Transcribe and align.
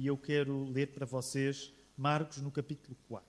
e 0.00 0.06
eu 0.06 0.16
quero 0.16 0.64
ler 0.64 0.86
para 0.86 1.04
vocês 1.04 1.70
Marcos 1.94 2.38
no 2.38 2.50
capítulo 2.50 2.96
4. 3.06 3.28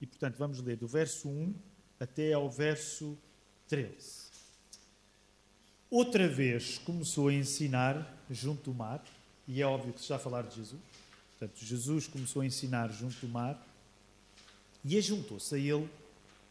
E, 0.00 0.06
portanto, 0.06 0.36
vamos 0.36 0.60
ler 0.60 0.76
do 0.76 0.86
verso 0.86 1.28
1 1.28 1.52
até 1.98 2.32
ao 2.32 2.48
verso 2.48 3.18
13. 3.66 4.30
Outra 5.90 6.28
vez 6.28 6.78
começou 6.78 7.26
a 7.26 7.34
ensinar 7.34 8.24
junto 8.30 8.70
do 8.70 8.74
mar, 8.76 9.04
e 9.48 9.60
é 9.60 9.66
óbvio 9.66 9.92
que 9.92 9.98
se 9.98 10.04
está 10.04 10.14
a 10.14 10.20
falar 10.20 10.42
de 10.42 10.54
Jesus. 10.54 10.80
Portanto, 11.36 11.58
Jesus 11.58 12.06
começou 12.06 12.42
a 12.42 12.46
ensinar 12.46 12.92
junto 12.92 13.26
do 13.26 13.28
mar, 13.28 13.60
e 14.84 14.96
ajuntou-se 14.96 15.52
a 15.52 15.58
ele 15.58 15.90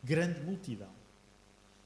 grande 0.03 0.41
multidão, 0.41 0.91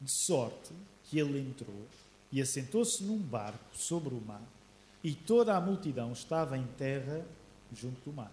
de 0.02 0.10
sorte 0.10 0.74
que 1.04 1.20
ele 1.20 1.40
entrou 1.40 1.86
e 2.32 2.42
assentou-se 2.42 3.04
num 3.04 3.20
barco 3.20 3.78
sobre 3.78 4.16
o 4.16 4.22
mar, 4.22 4.42
e 5.04 5.14
toda 5.14 5.56
a 5.56 5.62
multidão 5.62 6.12
estava 6.12 6.58
em 6.58 6.66
terra 6.76 7.24
junto 7.76 8.02
do 8.04 8.14
mar. 8.14 8.32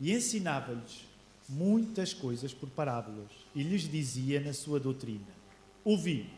E 0.00 0.12
ensinava-lhes 0.12 1.06
muitas 1.48 2.12
coisas 2.12 2.52
por 2.52 2.68
parábolas, 2.70 3.30
e 3.54 3.62
lhes 3.62 3.82
dizia 3.82 4.40
na 4.40 4.52
sua 4.52 4.80
doutrina: 4.80 5.26
Ouvi, 5.84 6.30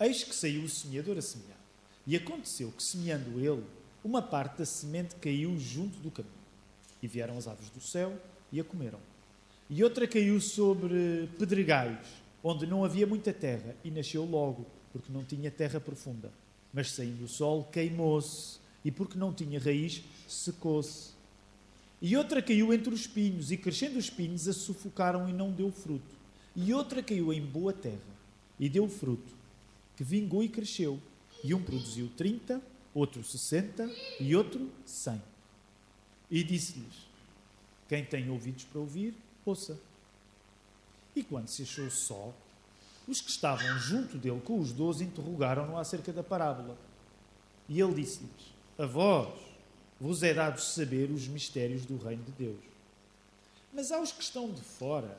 eis 0.00 0.24
que 0.24 0.34
saiu 0.34 0.64
o 0.64 0.68
semeador 0.68 1.18
a 1.18 1.22
semear. 1.22 1.58
E 2.06 2.16
aconteceu 2.16 2.72
que, 2.72 2.82
semeando 2.82 3.38
ele, 3.38 3.64
uma 4.02 4.20
parte 4.20 4.58
da 4.58 4.66
semente 4.66 5.14
caiu 5.16 5.56
junto 5.58 5.98
do 5.98 6.10
caminho. 6.10 6.34
E 7.00 7.06
vieram 7.06 7.38
as 7.38 7.46
aves 7.46 7.70
do 7.70 7.80
céu 7.80 8.18
e 8.50 8.60
a 8.60 8.64
comeram. 8.64 8.98
E 9.70 9.82
outra 9.84 10.06
caiu 10.06 10.40
sobre 10.40 11.28
pedregais, 11.38 12.06
onde 12.42 12.66
não 12.66 12.84
havia 12.84 13.06
muita 13.06 13.32
terra, 13.32 13.76
e 13.84 13.90
nasceu 13.90 14.24
logo, 14.24 14.66
porque 14.92 15.12
não 15.12 15.24
tinha 15.24 15.50
terra 15.50 15.80
profunda. 15.80 16.32
Mas 16.72 16.90
saindo 16.90 17.24
o 17.24 17.28
sol, 17.28 17.64
queimou-se, 17.64 18.58
e 18.84 18.90
porque 18.90 19.18
não 19.18 19.32
tinha 19.32 19.60
raiz, 19.60 20.02
secou-se. 20.28 21.10
E 22.00 22.16
outra 22.16 22.42
caiu 22.42 22.72
entre 22.72 22.92
os 22.92 23.02
espinhos, 23.02 23.52
e 23.52 23.56
crescendo 23.56 23.98
os 23.98 24.06
espinhos 24.06 24.48
a 24.48 24.52
sufocaram 24.52 25.28
e 25.28 25.32
não 25.32 25.52
deu 25.52 25.70
fruto. 25.70 26.16
E 26.56 26.74
outra 26.74 27.02
caiu 27.02 27.32
em 27.32 27.40
boa 27.40 27.72
terra, 27.72 28.00
e 28.58 28.68
deu 28.68 28.88
fruto, 28.88 29.32
que 29.96 30.02
vingou 30.02 30.42
e 30.42 30.48
cresceu. 30.48 30.98
E 31.44 31.54
um 31.54 31.62
produziu 31.62 32.10
trinta, 32.16 32.60
outro 32.94 33.22
sessenta 33.22 33.88
e 34.20 34.34
outro 34.34 34.70
cem. 34.84 35.20
E 36.30 36.42
disse-lhes: 36.42 37.06
Quem 37.88 38.04
tem 38.04 38.28
ouvidos 38.30 38.64
para 38.64 38.80
ouvir, 38.80 39.14
ouça. 39.44 39.78
E 41.14 41.22
quando 41.22 41.48
se 41.48 41.62
achou 41.62 41.90
só, 41.90 42.34
os 43.06 43.20
que 43.20 43.30
estavam 43.30 43.78
junto 43.78 44.16
dele 44.18 44.40
com 44.44 44.58
os 44.58 44.72
doze 44.72 45.04
interrogaram-no 45.04 45.76
acerca 45.76 46.12
da 46.12 46.22
parábola. 46.22 46.76
E 47.68 47.80
ele 47.80 47.94
disse-lhes: 47.94 48.51
A 48.78 48.86
vós 48.86 49.28
vos 50.00 50.22
é 50.22 50.32
dado 50.32 50.60
saber 50.60 51.10
os 51.10 51.28
mistérios 51.28 51.84
do 51.84 51.96
reino 51.96 52.24
de 52.24 52.32
Deus. 52.32 52.60
Mas 53.72 53.92
aos 53.92 54.12
que 54.12 54.22
estão 54.22 54.50
de 54.50 54.62
fora, 54.62 55.18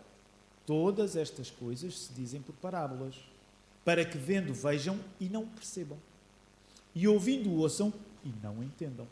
todas 0.66 1.16
estas 1.16 1.52
coisas 1.52 1.98
se 1.98 2.14
dizem 2.14 2.42
por 2.42 2.54
parábolas, 2.56 3.16
para 3.86 4.04
que 4.04 4.18
vendo 4.18 4.54
vejam 4.54 5.00
e 5.20 5.30
não 5.30 5.48
percebam, 5.48 5.98
e 6.96 7.08
ouvindo 7.08 7.52
ouçam 7.52 7.94
e 8.24 8.30
não 8.42 8.64
entendam, 8.64 9.08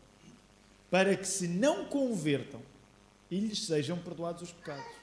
para 0.90 1.16
que 1.16 1.28
se 1.28 1.48
não 1.48 1.86
convertam 1.86 2.62
e 3.30 3.40
lhes 3.40 3.66
sejam 3.66 3.98
perdoados 3.98 4.42
os 4.42 4.52
pecados. 4.52 4.94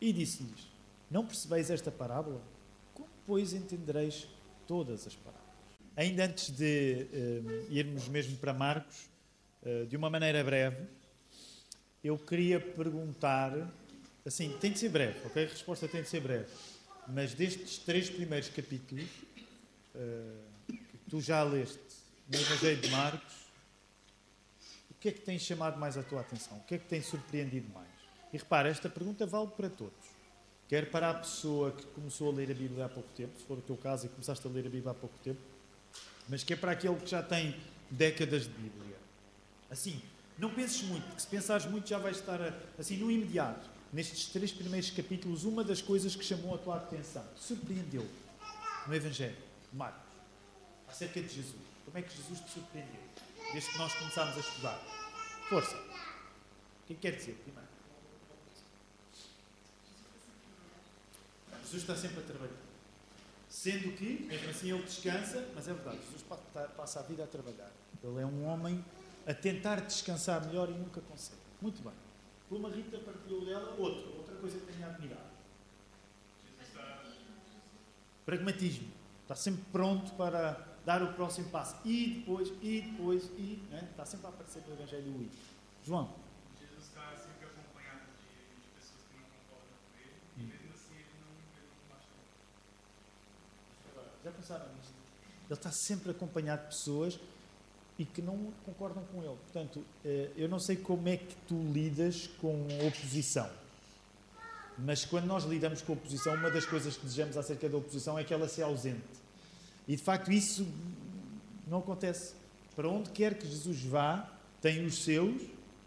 E 0.00 0.12
disse-lhes: 0.12 0.68
Não 1.10 1.26
percebeis 1.26 1.70
esta 1.70 1.90
parábola? 1.90 2.40
Como, 2.94 3.08
pois, 3.26 3.52
entendereis 3.52 4.26
todas 4.66 5.06
as 5.06 5.14
parábolas? 5.14 5.41
Ainda 5.96 6.24
antes 6.24 6.50
de 6.50 7.06
uh, 7.12 7.72
irmos 7.72 8.08
mesmo 8.08 8.36
para 8.38 8.54
Marcos, 8.54 9.12
eh, 9.64 9.84
de 9.84 9.96
uma 9.96 10.10
maneira 10.10 10.42
breve, 10.42 10.88
eu 12.02 12.18
queria 12.18 12.58
perguntar, 12.58 13.52
assim, 14.26 14.56
tem 14.58 14.72
de 14.72 14.78
ser 14.80 14.88
breve, 14.88 15.24
ok? 15.24 15.44
A 15.44 15.48
resposta 15.48 15.86
tem 15.86 16.02
de 16.02 16.08
ser 16.08 16.20
breve. 16.20 16.46
Mas 17.06 17.32
destes 17.32 17.78
três 17.78 18.10
primeiros 18.10 18.48
capítulos, 18.48 19.08
uh, 19.94 20.72
que 20.72 20.98
tu 21.08 21.20
já 21.20 21.44
leste 21.44 21.78
no 22.28 22.38
Evangelho 22.38 22.80
de 22.80 22.90
Marcos, 22.90 23.34
o 24.90 24.94
que 24.94 25.10
é 25.10 25.12
que 25.12 25.20
tem 25.20 25.38
chamado 25.38 25.78
mais 25.78 25.96
a 25.96 26.02
tua 26.02 26.22
atenção? 26.22 26.58
O 26.58 26.64
que 26.64 26.74
é 26.74 26.78
que 26.78 26.86
tem 26.86 27.00
surpreendido 27.00 27.72
mais? 27.72 27.88
E 28.32 28.38
repara, 28.38 28.68
esta 28.68 28.88
pergunta 28.88 29.26
vale 29.26 29.48
para 29.48 29.70
todos. 29.70 30.10
Quer 30.68 30.90
para 30.90 31.10
a 31.10 31.14
pessoa 31.14 31.70
que 31.70 31.84
começou 31.86 32.32
a 32.32 32.34
ler 32.34 32.50
a 32.50 32.54
Bíblia 32.54 32.86
há 32.86 32.88
pouco 32.88 33.08
tempo, 33.10 33.38
se 33.38 33.44
for 33.44 33.58
o 33.58 33.62
teu 33.62 33.76
caso 33.76 34.06
e 34.06 34.08
começaste 34.08 34.44
a 34.46 34.50
ler 34.50 34.66
a 34.66 34.70
Bíblia 34.70 34.90
há 34.90 34.94
pouco 34.94 35.16
tempo, 35.18 35.40
mas 36.28 36.42
quer 36.44 36.56
para 36.56 36.72
aquele 36.72 36.96
que 36.96 37.10
já 37.10 37.22
tem 37.22 37.56
décadas 37.90 38.44
de 38.44 38.50
Bíblia. 38.50 38.96
Assim, 39.70 40.00
não 40.38 40.50
penses 40.50 40.82
muito, 40.82 41.04
porque 41.04 41.20
se 41.20 41.26
pensares 41.26 41.66
muito 41.66 41.88
já 41.88 41.98
vais 41.98 42.18
estar 42.18 42.40
assim 42.78 42.96
no 42.96 43.10
imediato. 43.10 43.70
Nestes 43.92 44.26
três 44.26 44.50
primeiros 44.50 44.90
capítulos, 44.90 45.44
uma 45.44 45.62
das 45.62 45.82
coisas 45.82 46.16
que 46.16 46.24
chamou 46.24 46.54
a 46.54 46.58
tua 46.58 46.76
atenção, 46.76 47.24
surpreendeu 47.36 48.08
no 48.86 48.94
Evangelho, 48.94 49.36
Marcos, 49.72 50.00
acerca 50.88 51.20
de 51.20 51.28
Jesus. 51.28 51.60
Como 51.84 51.98
é 51.98 52.02
que 52.02 52.16
Jesus 52.16 52.40
te 52.40 52.50
surpreendeu? 52.50 53.00
Desde 53.52 53.70
que 53.70 53.78
nós 53.78 53.92
começámos 53.94 54.36
a 54.36 54.40
estudar. 54.40 54.82
Força. 55.48 55.76
O 55.76 56.86
que 56.86 56.94
é 56.94 56.96
que 56.96 57.00
quer 57.02 57.16
dizer, 57.16 57.34
primeiro? 57.44 57.68
Jesus 61.64 61.82
está 61.82 61.96
sempre 61.96 62.20
a 62.20 62.22
trabalhar. 62.22 62.71
Sendo 63.52 63.94
que, 63.98 64.24
mesmo 64.26 64.48
assim, 64.48 64.72
ele 64.72 64.82
descansa, 64.82 65.46
mas 65.54 65.68
é 65.68 65.74
verdade, 65.74 65.98
Jesus 66.06 66.24
passa 66.74 67.00
a 67.00 67.02
vida 67.02 67.22
a 67.22 67.26
trabalhar. 67.26 67.70
Ele 68.02 68.18
é 68.18 68.24
um 68.24 68.46
homem 68.46 68.82
a 69.26 69.34
tentar 69.34 69.82
descansar 69.82 70.46
melhor 70.46 70.70
e 70.70 70.72
nunca 70.72 71.02
consegue. 71.02 71.42
Muito 71.60 71.82
bem. 71.82 71.92
Como 72.48 72.66
a 72.66 72.70
Rita 72.70 72.96
partilhou 73.00 73.44
dela, 73.44 73.76
outra, 73.78 74.08
outra 74.16 74.34
coisa 74.36 74.58
que 74.58 74.72
tenho 74.72 74.86
admirado. 74.88 75.32
Pragmatismo. 78.24 78.88
Está 79.20 79.34
sempre 79.34 79.64
pronto 79.70 80.12
para 80.14 80.66
dar 80.86 81.02
o 81.02 81.12
próximo 81.12 81.50
passo. 81.50 81.76
E 81.84 82.20
depois, 82.20 82.48
e 82.62 82.80
depois, 82.80 83.24
e. 83.36 83.62
Né? 83.70 83.86
Está 83.90 84.06
sempre 84.06 84.28
a 84.28 84.30
aparecer 84.30 84.62
no 84.66 84.72
Evangelho 84.72 85.10
o. 85.10 85.28
João. 85.84 86.14
Jesus 86.58 86.84
está 86.84 87.14
sempre 87.18 87.46
acompanhado 87.46 88.06
de, 88.16 88.62
de 88.62 88.68
pessoas 88.76 89.02
que 89.10 89.16
não 89.18 89.24
concordam 89.24 89.76
com 89.76 89.98
ele, 89.98 90.16
e 90.38 90.42
mesmo 90.44 90.72
assim 90.72 90.94
ele 90.94 91.20
não, 91.20 91.34
ele 91.58 91.68
não 91.68 91.84
baixa. 91.90 92.14
Já 94.24 94.30
pensaram 94.30 94.66
nisto? 94.76 94.92
Ele 95.46 95.54
está 95.54 95.70
sempre 95.70 96.10
acompanhado 96.10 96.62
de 96.62 96.68
pessoas 96.68 97.18
e 97.98 98.04
que 98.04 98.22
não 98.22 98.52
concordam 98.64 99.04
com 99.04 99.22
ele. 99.22 99.36
Portanto, 99.36 99.84
eh, 100.04 100.30
eu 100.36 100.48
não 100.48 100.58
sei 100.58 100.76
como 100.76 101.08
é 101.08 101.16
que 101.16 101.34
tu 101.46 101.54
lidas 101.72 102.28
com 102.40 102.66
oposição, 102.86 103.50
mas 104.78 105.04
quando 105.04 105.26
nós 105.26 105.44
lidamos 105.44 105.82
com 105.82 105.92
a 105.92 105.94
oposição, 105.94 106.34
uma 106.34 106.50
das 106.50 106.64
coisas 106.64 106.96
que 106.96 107.04
desejamos 107.04 107.36
acerca 107.36 107.68
da 107.68 107.76
oposição 107.76 108.18
é 108.18 108.24
que 108.24 108.32
ela 108.32 108.48
seja 108.48 108.66
ausente. 108.66 109.02
E 109.86 109.96
de 109.96 110.02
facto 110.02 110.32
isso 110.32 110.66
não 111.66 111.78
acontece. 111.78 112.34
Para 112.74 112.88
onde 112.88 113.10
quer 113.10 113.36
que 113.36 113.46
Jesus 113.46 113.82
vá, 113.82 114.30
tem 114.60 114.84
os 114.86 115.02
seus, 115.04 115.42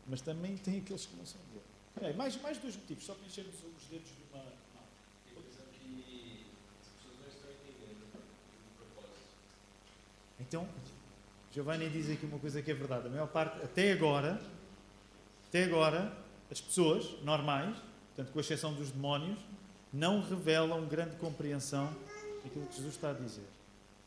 mas 0.08 0.22
também 0.22 0.56
tem 0.58 0.80
aqueles 0.80 1.06
que 1.06 1.16
não 1.16 1.26
são 1.26 1.40
dele. 1.52 2.14
Mais, 2.14 2.40
mais 2.42 2.58
dois 2.58 2.76
motivos, 2.76 3.06
só 3.06 3.14
para 3.14 3.26
enchermos 3.26 3.56
os 3.56 3.86
dedos 3.88 4.08
de 4.08 4.24
uma. 4.32 4.44
Então, 10.48 10.68
Giovanni 11.52 11.90
diz 11.90 12.10
aqui 12.10 12.26
uma 12.26 12.38
coisa 12.38 12.62
que 12.62 12.70
é 12.70 12.74
verdade. 12.74 13.08
A 13.08 13.10
maior 13.10 13.28
parte, 13.28 13.64
até 13.64 13.92
agora, 13.92 14.40
até 15.48 15.64
agora, 15.64 16.16
as 16.52 16.62
pessoas 16.62 17.20
normais, 17.24 17.76
portanto, 18.08 18.32
com 18.32 18.40
exceção 18.40 18.74
dos 18.74 18.92
demónios, 18.92 19.40
não 19.92 20.22
revelam 20.22 20.86
grande 20.88 21.16
compreensão 21.16 21.92
daquilo 22.44 22.66
que 22.68 22.76
Jesus 22.76 22.96
está 22.96 23.10
a 23.12 23.14
dizer. 23.14 23.48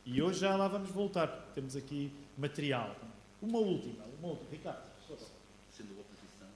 E 0.04 0.22
hoje 0.22 0.40
já 0.40 0.54
lá 0.56 0.68
vamos 0.68 0.90
voltar, 0.90 1.26
porque 1.26 1.52
temos 1.54 1.74
aqui 1.74 2.12
material. 2.36 2.94
Uma 3.42 3.58
última, 3.58 4.04
uma 4.18 4.28
última. 4.28 4.50
Ricardo, 4.50 4.88
Sendo 5.70 6.00
oposição. 6.00 6.48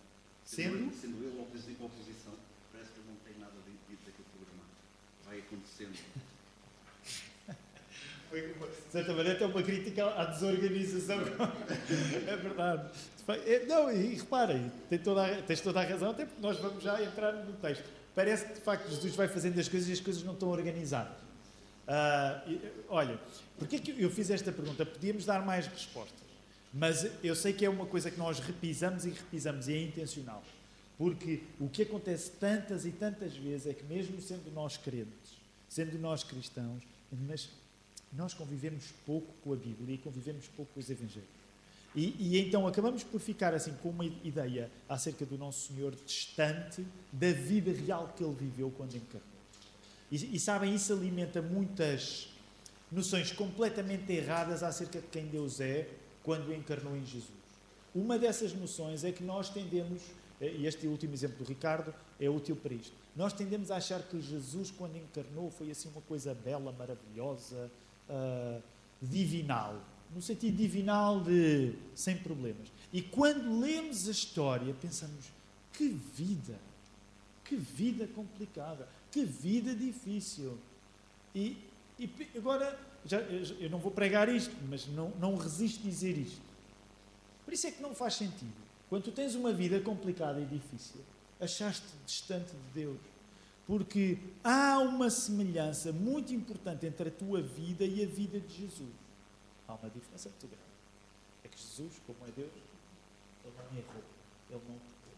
Sendo? 0.45 0.95
Sendo 0.95 1.25
eu 1.25 1.43
oposição, 1.43 2.35
parece 2.73 2.91
que 2.93 2.99
eu 2.99 3.05
não 3.05 3.17
tenho 3.25 3.41
nada 3.41 3.55
dito 3.89 4.05
daquele 4.05 4.29
programa. 4.37 4.65
Vai 5.25 5.39
acontecendo. 5.39 5.99
De 8.93 8.99
certa 8.99 9.15
maneira, 9.15 9.43
é 9.43 9.47
uma 9.47 9.63
crítica 9.63 10.05
à 10.05 10.27
desorganização. 10.27 11.17
é 12.29 12.37
verdade. 12.37 12.91
É, 13.47 13.65
não, 13.65 13.91
e 13.91 14.17
repara, 14.17 14.71
tem 14.91 14.99
toda 14.99 15.25
a, 15.25 15.43
tens 15.43 15.63
toda 15.63 15.81
a 15.81 15.85
razão, 15.85 16.11
até 16.11 16.27
porque 16.27 16.43
nós 16.43 16.59
vamos 16.59 16.85
já 16.85 17.03
entrar 17.03 17.33
no 17.33 17.55
texto. 17.55 17.85
Parece 18.15 18.45
que, 18.45 18.53
de 18.53 18.61
facto, 18.61 18.91
Jesus 18.91 19.17
vai 19.17 19.29
fazendo 19.29 19.59
as 19.59 19.67
coisas 19.67 19.89
e 19.89 19.93
as 19.93 20.01
coisas 20.01 20.23
não 20.23 20.35
estão 20.35 20.51
organizadas. 20.51 21.17
Uh, 21.89 22.71
olha, 22.91 23.19
porquê 23.59 23.79
que 23.79 23.99
eu 23.99 24.11
fiz 24.11 24.31
esta 24.31 24.53
pergunta? 24.53 24.85
Podíamos 24.85 25.25
dar 25.25 25.43
mais 25.43 25.67
respostas, 25.67 26.29
mas 26.75 27.07
eu 27.25 27.35
sei 27.35 27.55
que 27.55 27.65
é 27.65 27.71
uma 27.71 27.87
coisa 27.87 28.11
que 28.11 28.19
nós 28.19 28.41
repisamos 28.41 29.07
e 29.07 29.11
repisamos 29.11 29.69
e 29.69 29.73
é 29.73 29.83
intencional. 29.83 30.45
Porque 30.99 31.45
o 31.59 31.67
que 31.67 31.83
acontece 31.83 32.33
tantas 32.33 32.85
e 32.85 32.91
tantas 32.91 33.35
vezes 33.35 33.69
é 33.69 33.73
que, 33.73 33.85
mesmo 33.85 34.21
sendo 34.21 34.53
nós 34.53 34.77
crentes, 34.77 35.41
sendo 35.67 35.99
nós 35.99 36.23
cristãos, 36.23 36.83
mas 37.11 37.49
nós 38.13 38.35
convivemos 38.35 38.93
pouco 39.07 39.33
com 39.43 39.53
a 39.53 39.57
Bíblia 39.57 39.95
e 39.95 39.99
convivemos 39.99 40.47
pouco 40.57 40.73
com 40.75 40.81
os 40.81 40.91
Evangelhos. 40.91 41.43
E, 41.95 42.17
e, 42.19 42.39
então 42.41 42.67
acabamos 42.67 43.03
por 43.03 43.21
ficar 43.21 43.53
assim 43.53 43.73
com 43.83 43.91
uma 43.91 44.05
ideia 44.05 44.71
acerca 44.89 45.27
do 45.27 45.37
nosso 45.37 45.73
Senhor 45.73 45.95
distante 46.07 46.85
da 47.13 47.33
vida 47.33 47.71
real 47.71 48.13
que 48.17 48.25
ele 48.25 48.35
viveu 48.35 48.71
quando 48.71 48.97
encarnou. 48.97 49.29
E, 50.11 50.37
e 50.37 50.41
sabem, 50.41 50.75
isso 50.75 50.93
alimenta 50.93 51.43
muitas 51.43 52.29
noções 52.91 53.33
completamente 53.33 54.11
erradas 54.13 54.63
acerca 54.63 55.01
de 55.01 55.07
quem 55.09 55.27
Deus 55.27 55.61
é 55.61 55.89
quando 56.23 56.53
encarnou 56.53 56.97
em 56.97 57.05
Jesus. 57.05 57.43
Uma 57.95 58.19
dessas 58.19 58.55
noções 58.55 59.05
é 59.05 59.13
que 59.13 59.23
nós 59.23 59.51
tendemos, 59.51 60.03
e 60.41 60.67
este 60.67 60.87
último 60.87 61.13
exemplo 61.13 61.39
do 61.39 61.45
Ricardo 61.45 61.95
é 62.19 62.29
útil 62.29 62.57
para 62.57 62.73
isto, 62.73 62.93
nós 63.15 63.35
tendemos 63.35 63.71
a 63.71 63.77
achar 63.77 64.03
que 64.03 64.21
Jesus, 64.21 64.71
quando 64.71 64.97
encarnou, 64.97 65.51
foi 65.51 65.71
assim 65.71 65.91
uma 65.91 66.01
coisa 66.03 66.35
bela, 66.35 66.73
maravilhosa, 66.73 67.71
uh, 68.09 68.63
divinal 69.01 69.81
no 70.15 70.21
sentido 70.21 70.57
divinal 70.57 71.21
de 71.21 71.75
sem 71.95 72.17
problemas. 72.17 72.69
E 72.93 73.01
quando 73.01 73.61
lemos 73.61 74.09
a 74.09 74.11
história, 74.11 74.75
pensamos: 74.75 75.27
que 75.73 75.89
vida, 75.89 76.59
que 77.45 77.57
vida 77.57 78.07
complicada, 78.09 78.89
que 79.11 79.25
vida 79.25 79.75
difícil. 79.75 80.59
E, 81.35 81.57
e 81.99 82.11
agora, 82.37 82.79
já, 83.05 83.21
eu 83.21 83.71
não 83.71 83.79
vou 83.79 83.91
pregar 83.91 84.29
isto, 84.29 84.55
mas 84.69 84.87
não, 84.89 85.11
não 85.19 85.37
resisto 85.37 85.81
a 85.81 85.91
dizer 85.91 86.17
isto. 86.19 86.43
Por 87.45 87.55
isso 87.55 87.67
é 87.67 87.71
que 87.71 87.83
não 87.83 87.95
faz 87.95 88.15
sentido. 88.15 88.63
Quando 88.89 89.05
tu 89.05 89.13
tens 89.13 89.35
uma 89.35 89.53
vida 89.53 89.81
complicada 89.81 90.39
e 90.41 90.45
difícil, 90.45 91.01
achaste 91.41 91.87
distante 92.07 92.51
de 92.51 92.83
Deus. 92.83 92.99
Porque 93.67 94.19
há 94.43 94.79
uma 94.79 95.09
semelhança 95.09 95.93
muito 95.93 96.33
importante 96.35 96.87
entre 96.87 97.09
a 97.09 97.13
tua 97.13 97.41
vida 97.41 97.85
e 97.85 98.03
a 98.03 98.07
vida 98.07 98.41
de 98.41 98.63
Jesus 98.63 99.03
há 99.73 99.75
uma 99.75 99.91
diferença 99.91 100.29
muito 100.29 100.47
grande. 100.47 100.63
É 101.45 101.49
que 101.49 101.59
Jesus, 101.59 101.93
como 102.07 102.19
é 102.29 102.31
Deus, 102.33 102.51
ele 103.45 103.55
não 103.57 103.79
errou, 103.79 104.03
ele 104.51 104.63
não 104.69 104.75
pecou. 104.75 105.15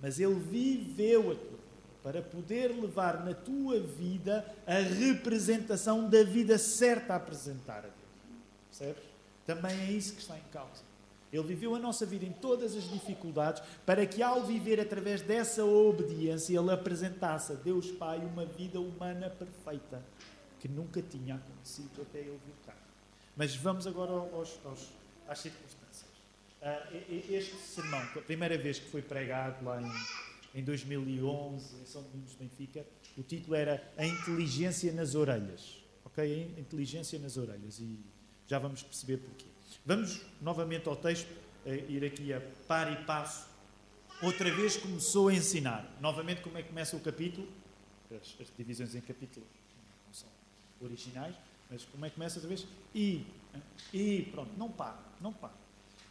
Mas 0.00 0.20
ele 0.20 0.34
viveu 0.34 1.32
a 1.32 1.34
tua 1.34 1.56
vida 1.56 1.68
para 2.02 2.22
poder 2.22 2.68
levar 2.68 3.24
na 3.24 3.34
tua 3.34 3.80
vida 3.80 4.44
a 4.66 4.78
representação 4.78 6.08
da 6.08 6.22
vida 6.22 6.58
certa 6.58 7.14
a 7.14 7.16
apresentar 7.16 7.78
a 7.78 7.82
Deus. 7.82 7.94
Percebes? 8.68 9.02
Também 9.46 9.80
é 9.80 9.92
isso 9.92 10.14
que 10.14 10.20
está 10.20 10.36
em 10.38 10.44
causa. 10.52 10.87
Ele 11.32 11.42
viveu 11.42 11.74
a 11.74 11.78
nossa 11.78 12.06
vida 12.06 12.24
em 12.24 12.32
todas 12.32 12.74
as 12.74 12.90
dificuldades 12.90 13.62
para 13.84 14.06
que, 14.06 14.22
ao 14.22 14.44
viver 14.44 14.80
através 14.80 15.20
dessa 15.20 15.64
obediência, 15.64 16.58
ele 16.58 16.72
apresentasse 16.72 17.52
a 17.52 17.54
Deus 17.54 17.90
Pai 17.90 18.18
uma 18.18 18.46
vida 18.46 18.80
humana 18.80 19.28
perfeita 19.28 20.02
que 20.58 20.68
nunca 20.68 21.00
tinha 21.02 21.36
acontecido 21.36 22.02
até 22.02 22.20
ele 22.20 22.38
vir 22.44 22.54
cá. 22.66 22.74
Mas 23.36 23.54
vamos 23.54 23.86
agora 23.86 24.12
aos, 24.12 24.58
aos, 24.64 24.88
às 25.28 25.38
circunstâncias. 25.38 26.08
Uh, 26.60 27.32
este 27.32 27.54
sermão, 27.56 28.00
a 28.00 28.20
primeira 28.20 28.58
vez 28.58 28.78
que 28.78 28.90
foi 28.90 29.00
pregado 29.00 29.64
lá 29.64 29.80
em, 29.80 30.60
em 30.60 30.64
2011, 30.64 31.76
em 31.80 31.86
São 31.86 32.02
Domingos 32.02 32.32
de 32.32 32.38
Benfica, 32.38 32.84
o 33.16 33.22
título 33.22 33.54
era 33.54 33.82
A 33.96 34.04
Inteligência 34.04 34.92
nas 34.92 35.14
Orelhas. 35.14 35.78
Ok? 36.04 36.54
A 36.56 36.60
Inteligência 36.60 37.18
nas 37.18 37.36
Orelhas. 37.36 37.78
E 37.78 37.98
já 38.46 38.58
vamos 38.58 38.82
perceber 38.82 39.18
porquê. 39.18 39.46
Vamos 39.88 40.20
novamente 40.42 40.86
ao 40.86 40.94
texto, 40.94 41.26
ir 41.64 42.04
aqui 42.04 42.30
a 42.30 42.42
par 42.66 42.92
e 42.92 43.06
passo. 43.06 43.46
Outra 44.22 44.54
vez 44.54 44.76
começou 44.76 45.28
a 45.28 45.32
ensinar. 45.32 45.82
Novamente, 45.98 46.42
como 46.42 46.58
é 46.58 46.62
que 46.62 46.68
começa 46.68 46.94
o 46.94 47.00
capítulo? 47.00 47.48
As, 48.10 48.36
as 48.38 48.48
divisões 48.54 48.94
em 48.94 49.00
capítulos 49.00 49.48
não 50.06 50.12
são 50.12 50.28
originais. 50.82 51.34
Mas 51.70 51.86
como 51.86 52.04
é 52.04 52.10
que 52.10 52.16
começa 52.16 52.36
outra 52.36 52.48
vez? 52.48 52.66
E, 52.94 53.24
e 53.94 54.28
pronto, 54.30 54.50
não 54.58 54.70
para, 54.70 54.98
não 55.22 55.32
para. 55.32 55.54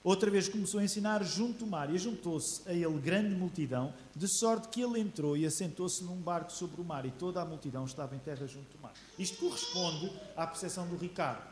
Outra 0.03 0.31
vez 0.31 0.49
começou 0.49 0.79
a 0.79 0.83
ensinar 0.83 1.23
junto 1.23 1.65
ao 1.65 1.69
mar, 1.69 1.93
e 1.93 1.99
juntou-se 1.99 2.67
a 2.67 2.73
ele 2.73 2.97
grande 2.99 3.35
multidão, 3.35 3.93
de 4.15 4.27
sorte 4.27 4.69
que 4.69 4.81
ele 4.81 4.99
entrou 4.99 5.37
e 5.37 5.45
assentou-se 5.45 6.03
num 6.03 6.19
barco 6.19 6.51
sobre 6.51 6.81
o 6.81 6.83
mar, 6.83 7.05
e 7.05 7.11
toda 7.11 7.43
a 7.43 7.45
multidão 7.45 7.85
estava 7.85 8.15
em 8.15 8.19
terra 8.19 8.47
junto 8.47 8.75
ao 8.77 8.81
mar. 8.81 8.93
Isto 9.19 9.37
corresponde 9.37 10.11
à 10.35 10.47
percepção 10.47 10.87
do 10.87 10.97
Ricardo. 10.97 11.43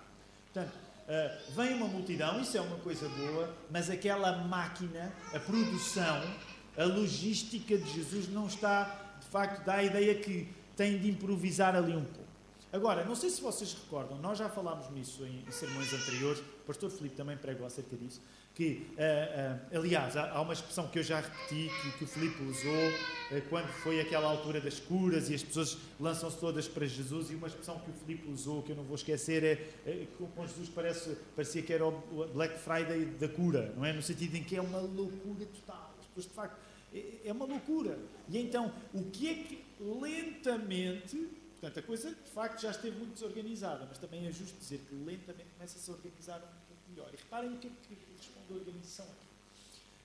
Portanto, 0.52 0.85
uh, 1.08 1.54
vem 1.56 1.74
uma 1.74 1.88
multidão, 1.88 2.40
isso 2.40 2.58
é 2.58 2.62
uma 2.62 2.78
coisa 2.78 3.08
boa, 3.10 3.54
mas 3.70 3.90
aquela 3.90 4.44
máquina, 4.44 5.12
a 5.34 5.40
produção, 5.40 6.22
a 6.78 6.84
logística 6.84 7.78
de 7.78 7.94
Jesus 7.94 8.28
não 8.30 8.48
está, 8.48 9.16
de 9.20 9.28
facto, 9.28 9.64
dá 9.66 9.76
a 9.76 9.84
ideia 9.84 10.16
que 10.16 10.48
tem 10.76 11.00
de 11.00 11.10
improvisar 11.10 11.76
ali 11.76 11.96
um 11.96 12.04
pouco. 12.04 12.25
Agora, 12.76 13.06
não 13.06 13.16
sei 13.16 13.30
se 13.30 13.42
vocês 13.42 13.74
recordam, 13.74 14.18
nós 14.18 14.38
já 14.38 14.50
falámos 14.50 14.90
nisso 14.92 15.26
em, 15.26 15.46
em 15.48 15.52
sermões 15.52 15.94
anteriores, 15.94 16.40
o 16.40 16.66
pastor 16.68 16.92
Filipe 16.92 17.16
também 17.16 17.38
pregou 17.38 17.66
acerca 17.66 17.96
disso, 17.96 18.22
que, 18.54 18.86
uh, 18.98 19.76
uh, 19.76 19.80
aliás, 19.80 20.18
há, 20.18 20.32
há, 20.32 20.42
uma 20.42 20.52
expressão 20.52 20.86
que 20.90 21.00
eu 21.00 21.04
já 21.04 21.22
repeti, 21.22 21.72
que, 21.82 21.98
que 22.00 22.04
o 22.04 22.08
Filipe 22.08 22.44
usou, 22.44 22.90
uh, 22.90 23.50
quando 23.50 23.70
foi 23.82 24.02
aquela 24.02 24.30
altura 24.30 24.60
das 24.60 24.78
curas 24.78 25.30
e 25.30 25.36
as 25.36 25.42
pessoas 25.42 25.78
lançam-se 25.98 26.38
todas 26.38 26.68
para 26.68 26.86
Jesus, 26.86 27.32
e 27.32 27.36
uma 27.36 27.48
expressão 27.48 27.80
que 27.80 27.92
o 27.92 27.94
Filipe 27.94 28.30
usou, 28.30 28.62
que 28.62 28.74
eu 28.74 28.76
não 28.76 28.84
vou 28.84 28.96
esquecer, 28.96 29.42
é, 29.46 29.52
é 29.90 30.08
com 30.18 30.46
Jesus 30.46 30.68
parece, 30.68 31.16
parecia 31.34 31.62
que 31.62 31.72
era 31.72 31.88
o 31.88 31.94
Black 32.34 32.60
Friday 32.60 33.06
da 33.06 33.30
cura, 33.30 33.74
não 33.78 33.86
é? 33.86 33.94
No 33.94 34.02
sentido 34.02 34.36
em 34.36 34.44
que 34.44 34.54
é 34.54 34.62
uma 34.62 34.80
loucura 34.80 35.46
total. 35.46 35.96
As 35.98 36.08
pessoas, 36.08 36.26
de 36.26 36.34
facto, 36.34 36.58
é, 36.94 37.22
é 37.24 37.32
uma 37.32 37.46
loucura. 37.46 37.98
E 38.28 38.38
então, 38.38 38.74
o 38.94 39.02
que 39.06 39.30
é 39.30 39.34
que 39.36 39.64
lentamente 39.80 41.45
Portanto, 41.60 41.80
a 41.80 41.84
coisa 41.84 42.10
de 42.10 42.32
facto 42.32 42.62
já 42.62 42.72
esteve 42.72 42.98
muito 42.98 43.14
desorganizada, 43.14 43.86
mas 43.88 43.98
também 43.98 44.28
é 44.28 44.32
justo 44.32 44.58
dizer 44.60 44.80
que 44.88 44.96
lentamente 44.96 45.50
começa-se 45.58 45.90
a 45.90 45.94
organizar 45.94 46.38
um 46.38 46.68
pouco 46.68 46.82
melhor. 46.90 47.10
E 47.14 47.18
reparem 47.18 47.54
o 47.54 47.58
que 47.58 47.68
é 47.68 47.72
que 47.88 47.98
responde 48.18 48.46
a 48.52 48.54
organização 48.54 49.06
aqui. 49.06 49.26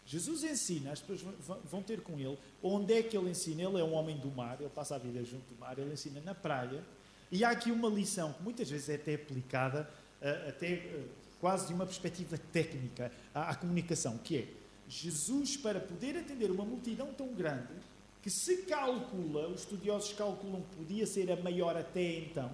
Jesus 0.06 0.42
ensina, 0.42 0.92
as 0.92 1.00
pessoas 1.00 1.34
vão 1.64 1.82
ter 1.82 2.00
com 2.00 2.18
ele, 2.18 2.36
onde 2.62 2.94
é 2.94 3.02
que 3.02 3.16
ele 3.16 3.30
ensina? 3.30 3.62
Ele 3.62 3.78
é 3.78 3.84
um 3.84 3.92
homem 3.92 4.18
do 4.18 4.28
mar, 4.28 4.56
ele 4.60 4.70
passa 4.70 4.96
a 4.96 4.98
vida 4.98 5.22
junto 5.24 5.54
do 5.54 5.60
mar, 5.60 5.78
ele 5.78 5.92
ensina 5.92 6.20
na 6.20 6.34
praia, 6.34 6.82
e 7.30 7.44
há 7.44 7.50
aqui 7.50 7.70
uma 7.70 7.88
lição 7.88 8.32
que 8.32 8.42
muitas 8.42 8.68
vezes 8.68 8.88
é 8.88 8.96
até 8.96 9.14
aplicada, 9.14 9.88
eh, 10.20 10.46
até 10.48 10.72
eh, 10.72 11.04
quase 11.40 11.68
de 11.68 11.74
uma 11.74 11.86
perspectiva 11.86 12.36
técnica 12.52 13.12
à 13.32 13.54
comunicação, 13.54 14.18
que 14.18 14.38
é 14.38 14.48
Jesus, 14.88 15.56
para 15.56 15.78
poder 15.78 16.16
atender 16.16 16.50
uma 16.50 16.64
multidão 16.64 17.14
tão 17.14 17.28
grande, 17.28 17.72
que 18.22 18.30
se 18.30 18.58
calcula, 18.62 19.48
os 19.48 19.60
estudiosos 19.60 20.12
calculam 20.12 20.62
que 20.62 20.76
podia 20.76 21.06
ser 21.06 21.30
a 21.30 21.36
maior 21.36 21.76
até 21.76 22.18
então, 22.18 22.50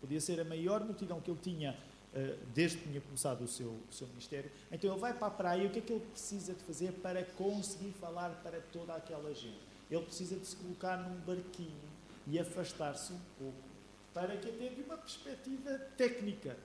podia 0.00 0.20
ser 0.20 0.40
a 0.40 0.44
maior 0.44 0.84
multidão 0.84 1.20
que 1.20 1.30
ele 1.30 1.40
tinha 1.42 1.72
uh, 2.14 2.46
desde 2.54 2.78
que 2.78 2.88
tinha 2.88 3.00
começado 3.00 3.42
o 3.42 3.48
seu, 3.48 3.68
o 3.68 3.92
seu 3.92 4.06
ministério. 4.08 4.50
Então 4.70 4.90
ele 4.90 5.00
vai 5.00 5.14
para 5.14 5.28
a 5.28 5.30
praia 5.30 5.62
e 5.62 5.66
o 5.66 5.70
que 5.70 5.78
é 5.78 5.82
que 5.82 5.92
ele 5.92 6.04
precisa 6.04 6.52
de 6.52 6.62
fazer 6.64 6.92
para 6.92 7.24
conseguir 7.24 7.92
falar 7.92 8.30
para 8.42 8.60
toda 8.72 8.94
aquela 8.94 9.34
gente? 9.34 9.60
Ele 9.90 10.02
precisa 10.02 10.36
de 10.36 10.46
se 10.46 10.56
colocar 10.56 10.98
num 10.98 11.16
barquinho 11.20 11.88
e 12.26 12.38
afastar-se 12.38 13.12
um 13.12 13.20
pouco 13.38 13.66
para 14.12 14.36
que 14.36 14.48
até 14.48 14.68
de 14.68 14.82
uma 14.82 14.98
perspectiva 14.98 15.78
técnica 15.96 16.56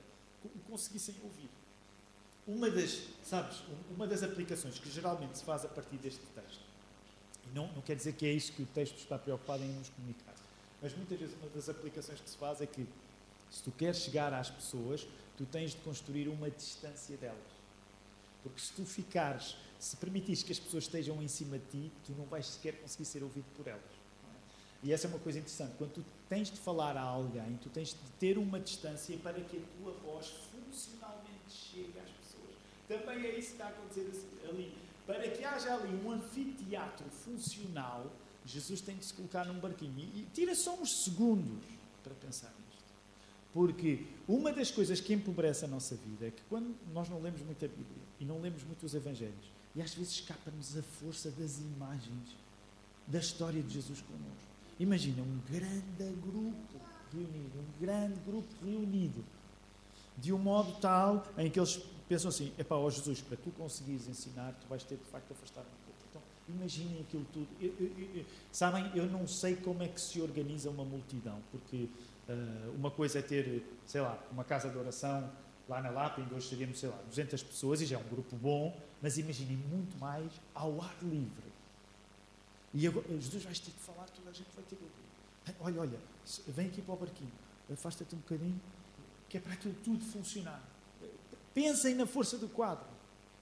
conseguissem 0.70 1.16
ouvir. 1.24 1.50
Uma 2.48 2.70
das, 2.70 3.04
sabes, 3.24 3.62
uma 3.96 4.08
das 4.08 4.24
aplicações 4.24 4.80
que 4.80 4.90
geralmente 4.90 5.38
se 5.38 5.44
faz 5.44 5.64
a 5.64 5.68
partir 5.68 5.98
deste 5.98 6.26
texto 6.34 6.71
não, 7.54 7.68
não 7.74 7.82
quer 7.82 7.96
dizer 7.96 8.14
que 8.14 8.26
é 8.26 8.32
isso 8.32 8.52
que 8.54 8.64
o 8.64 8.66
texto 8.66 8.98
está 8.98 9.18
preocupado 9.18 9.64
em 9.64 9.68
nos 9.68 9.90
comunicar. 9.90 10.36
Mas 10.82 10.96
muitas 10.96 11.20
vezes 11.20 11.36
uma 11.36 11.50
das 11.50 11.70
aplicações 11.70 12.20
que 12.20 12.30
se 12.30 12.38
faz 12.38 12.62
é 12.62 12.66
que 12.66 12.88
se 13.50 13.62
tu 13.62 13.72
queres 13.72 13.98
chegar 13.98 14.34
às 14.34 14.50
pessoas, 14.50 15.08
tu 15.38 15.46
tens 15.46 15.72
de 15.72 15.78
construir 15.78 16.28
uma 16.28 16.50
distância 16.50 17.18
delas. 17.18 17.38
Porque 18.42 18.60
se 18.60 18.72
tu 18.74 18.86
ficares, 18.86 19.56
se 19.78 19.96
permitires 19.98 20.42
que 20.42 20.52
as 20.52 20.60
pessoas 20.60 20.86
estejam 20.86 21.22
em 21.22 21.28
cima 21.28 21.60
de 21.60 21.66
ti, 21.66 21.92
tu 22.06 22.14
não 22.14 22.26
vais 22.26 22.48
sequer 22.48 22.74
conseguir 22.82 23.06
ser 23.06 23.22
ouvido 23.22 23.46
por 23.56 23.68
elas. 23.68 23.82
É? 23.84 24.88
E 24.88 24.94
essa 24.94 25.08
é 25.08 25.10
uma 25.10 25.20
coisa 25.20 25.38
interessante. 25.38 25.74
Quando 25.78 25.92
tu 25.92 26.06
tens 26.28 26.50
de 26.50 26.58
falar 26.58 26.98
a 26.98 27.02
alguém, 27.02 27.60
tu 27.62 27.70
tens 27.70 27.90
de 27.90 28.12
ter 28.20 28.38
uma 28.38 28.60
distância 28.60 29.16
para 29.18 29.40
que 29.42 29.58
a 29.58 29.62
tua 29.78 29.92
voz 29.94 30.34
funcionalmente 30.52 31.50
chegue 31.50 31.94
às 32.00 32.10
pessoas. 32.10 32.56
Também 32.88 33.26
é 33.26 33.38
isso 33.38 33.50
que 33.50 33.54
está 33.54 33.66
a 33.66 33.70
acontecer 33.70 34.10
ali 34.50 34.74
para 35.06 35.28
que 35.30 35.44
haja 35.44 35.74
ali 35.74 35.94
um 36.06 36.12
anfiteatro 36.12 37.06
funcional, 37.10 38.12
Jesus 38.46 38.82
tem 38.82 38.98
de 38.98 39.06
se 39.06 39.14
colocar 39.14 39.46
num 39.46 39.60
barquinho. 39.60 40.00
E, 40.00 40.28
tira 40.34 40.56
só 40.56 40.76
uns 40.76 41.04
segundos 41.04 41.64
para 42.04 42.14
pensar 42.16 42.48
nisto. 42.48 42.84
Porque 43.54 44.06
uma 44.28 44.52
das 44.52 44.72
coisas 44.72 45.00
que 45.00 45.14
empobrece 45.14 45.66
a 45.66 45.68
nossa 45.68 45.96
vida 45.96 46.28
é 46.28 46.32
que 46.32 46.42
quando 46.50 46.76
nós 46.94 47.10
não 47.10 47.22
lemos 47.22 47.42
muito 47.42 47.64
a 47.64 47.68
Bíblia 47.68 48.04
e 48.20 48.26
não 48.26 48.40
lemos 48.40 48.64
muito 48.64 48.86
os 48.86 48.96
Evangelhos, 48.96 49.52
e 49.76 49.82
às 49.82 49.94
vezes 49.94 50.14
escapa-nos 50.14 50.78
a 50.78 50.82
força 50.82 51.32
das 51.32 51.60
imagens 51.60 52.36
da 53.08 53.20
história 53.20 53.62
de 53.62 53.74
Jesus 53.74 54.02
connosco. 54.02 54.52
Imagina 54.80 55.22
um 55.22 55.40
grande 55.50 56.16
grupo 56.22 56.80
reunido, 57.14 57.60
um 57.60 57.86
grande 57.86 58.20
grupo 58.26 58.48
reunido, 58.66 59.24
de 60.18 60.34
um 60.34 60.38
modo 60.38 60.80
tal 60.80 61.26
em 61.38 61.50
que 61.50 61.60
eles 61.60 61.78
pensam 62.12 62.28
assim: 62.28 62.52
é 62.58 62.64
para 62.64 62.76
ó 62.76 62.90
Jesus, 62.90 63.22
para 63.22 63.38
tu 63.38 63.52
conseguires 63.52 64.08
ensinar, 64.08 64.54
tu 64.60 64.68
vais 64.68 64.84
ter 64.84 64.98
de 64.98 65.06
facto 65.06 65.32
afastar 65.32 65.62
um 65.62 65.86
pouco. 65.86 66.00
Então, 66.10 66.22
imaginem 66.50 67.00
aquilo 67.02 67.26
tudo. 67.32 67.48
Eu, 67.62 67.74
eu, 67.80 68.16
eu, 68.16 68.26
sabem, 68.52 68.92
eu 68.94 69.06
não 69.06 69.26
sei 69.26 69.56
como 69.56 69.82
é 69.82 69.88
que 69.88 70.02
se 70.02 70.20
organiza 70.20 70.70
uma 70.70 70.84
multidão, 70.84 71.42
porque 71.52 71.88
uh, 72.28 72.72
uma 72.76 72.92
coisa 72.92 73.20
é 73.20 73.22
ter, 73.22 73.64
sei 73.86 74.02
lá, 74.02 74.22
uma 74.30 74.44
casa 74.44 74.70
de 74.70 74.78
oração 74.78 75.32
lá 75.70 75.82
na 75.82 75.90
Lapa, 75.90 76.20
ainda 76.20 76.36
hoje 76.36 76.50
seríamos, 76.50 76.80
sei 76.80 76.90
lá, 76.90 77.00
200 77.08 77.44
pessoas, 77.44 77.82
e 77.82 77.86
já 77.86 77.96
é 77.96 78.00
um 78.00 78.10
grupo 78.10 78.36
bom, 78.36 78.78
mas 79.02 79.18
imaginem 79.18 79.56
muito 79.56 79.98
mais 79.98 80.30
ao 80.54 80.82
ar 80.82 80.98
livre. 81.02 81.52
E 82.74 82.86
agora, 82.88 83.08
Jesus 83.08 83.44
vai 83.44 83.54
ter 83.54 83.72
de 83.72 83.72
falar, 83.72 84.06
toda 84.10 84.30
a 84.30 84.34
gente 84.34 84.50
vai 84.54 84.66
ter 84.66 84.76
de 84.76 84.84
ouvir. 84.84 85.58
Olha, 85.62 85.80
olha, 85.80 86.00
vem 86.50 86.68
aqui 86.68 86.82
para 86.82 86.94
o 86.94 86.98
barquinho, 86.98 87.32
afasta-te 87.72 88.14
um 88.16 88.18
bocadinho, 88.18 88.60
que 89.30 89.38
é 89.38 89.40
para 89.40 89.54
aquilo 89.54 89.76
tudo 89.82 90.04
funcionar. 90.04 90.71
Pensem 91.54 91.96
na 91.96 92.06
força 92.06 92.38
do 92.38 92.48
quadro. 92.48 92.86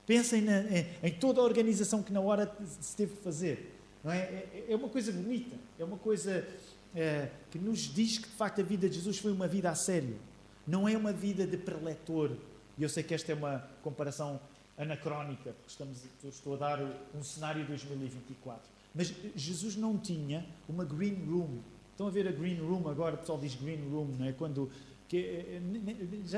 Pensem 0.05 0.41
na, 0.41 0.61
em, 0.61 0.87
em, 1.03 1.11
toda 1.11 1.39
a 1.39 1.43
organização 1.43 2.01
que 2.01 2.11
na 2.11 2.19
hora 2.19 2.51
se 2.81 2.95
teve 2.95 3.15
de 3.15 3.21
fazer. 3.21 3.75
Não 4.03 4.11
é? 4.11 4.17
é? 4.17 4.65
é 4.69 4.75
uma 4.75 4.89
coisa 4.89 5.11
bonita, 5.11 5.55
é 5.77 5.83
uma 5.83 5.97
coisa 5.97 6.47
é, 6.95 7.29
que 7.51 7.59
nos 7.59 7.81
diz 7.93 8.17
que 8.17 8.27
de 8.27 8.35
facto 8.35 8.61
a 8.61 8.63
vida 8.63 8.89
de 8.89 8.95
Jesus 8.95 9.19
foi 9.19 9.31
uma 9.31 9.47
vida 9.47 9.69
a 9.69 9.75
sério. 9.75 10.17
Não 10.65 10.87
é 10.87 10.97
uma 10.97 11.13
vida 11.13 11.45
de 11.45 11.57
preletor. 11.57 12.31
E 12.77 12.83
eu 12.83 12.89
sei 12.89 13.03
que 13.03 13.13
esta 13.13 13.31
é 13.31 13.35
uma 13.35 13.67
comparação 13.83 14.39
anacrónica, 14.77 15.51
porque 15.51 15.67
estamos, 15.67 16.01
estou 16.23 16.55
a 16.55 16.57
dar 16.57 16.79
um 17.13 17.21
cenário 17.21 17.61
de 17.61 17.67
2024. 17.67 18.61
Mas 18.95 19.13
Jesus 19.35 19.75
não 19.75 19.97
tinha 19.97 20.45
uma 20.67 20.85
green 20.85 21.15
room. 21.25 21.59
Estão 21.99 22.07
a 22.07 22.11
ver 22.11 22.29
a 22.29 22.31
green 22.31 22.55
room 22.61 22.87
agora? 22.87 23.15
O 23.15 23.17
pessoal 23.17 23.37
diz 23.37 23.55
green 23.55 23.89
room, 23.91 24.05
não 24.17 24.25
é? 24.25 24.31
Quando 24.31 24.71
que 25.05 25.17
eh, 25.17 25.61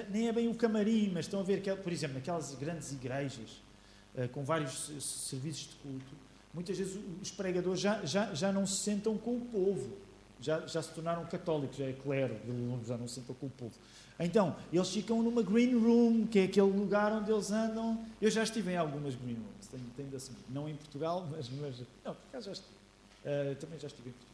nem 0.10 0.27
é 0.27 0.34
bem 0.34 0.48
o 0.48 0.56
camarim, 0.56 1.12
mas 1.13 1.25
estão 1.25 1.39
a 1.39 1.44
ver, 1.44 1.62
que, 1.62 1.72
por 1.75 1.94
exemplo, 1.94 2.15
naquelas 2.15 2.56
grandes 2.56 2.91
igrejas 2.91 3.62
eh, 4.15 4.27
com 4.27 4.44
vários 4.44 4.89
serviços 5.00 5.70
de 5.70 5.75
culto, 5.75 6.15
muitas 6.51 6.75
vezes 6.75 7.00
os 7.22 7.30
pregadores 7.30 7.80
já, 7.80 8.03
já, 8.03 8.34
já 8.34 8.51
não 8.51 8.65
se 8.65 8.77
sentam 8.77 9.15
com 9.20 9.38
o 9.38 9.41
povo, 9.41 9.98
já, 10.39 10.65
já 10.65 10.82
se 10.82 10.89
tornaram 10.96 11.24
católicos, 11.25 11.77
já 11.77 11.86
é 11.86 11.94
clero, 11.94 12.38
já 12.84 12.98
não 12.98 13.08
se 13.08 13.20
sentam 13.20 13.36
com 13.36 13.46
o 13.46 13.51
povo. 13.51 13.75
Então, 14.20 14.56
eles 14.74 14.89
ficam 14.89 15.22
numa 15.22 15.44
green 15.44 15.77
room, 15.77 16.25
que 16.25 16.39
é 16.39 16.44
aquele 16.46 16.72
lugar 16.72 17.12
onde 17.12 17.32
eles 17.32 17.51
andam. 17.51 18.03
Eu 18.20 18.32
já 18.32 18.41
estive 18.41 18.72
em 18.72 18.77
algumas 18.77 19.13
green 19.13 19.36
rooms, 19.36 19.68
tenho, 19.70 19.86
tenho 19.96 20.10
de 20.10 20.15
assumir. 20.15 20.41
Não 20.50 20.68
em 20.68 20.75
Portugal, 20.75 21.27
mas. 21.30 21.48
mas 21.50 21.77
não, 22.03 22.15
por 22.15 22.27
acaso 22.30 22.48
já 22.48 22.51
estive. 22.53 22.82
Uh, 23.24 23.56
também 23.58 23.77
já 23.77 23.86
estive 23.86 24.10
em 24.10 24.13
Portugal, 24.13 24.30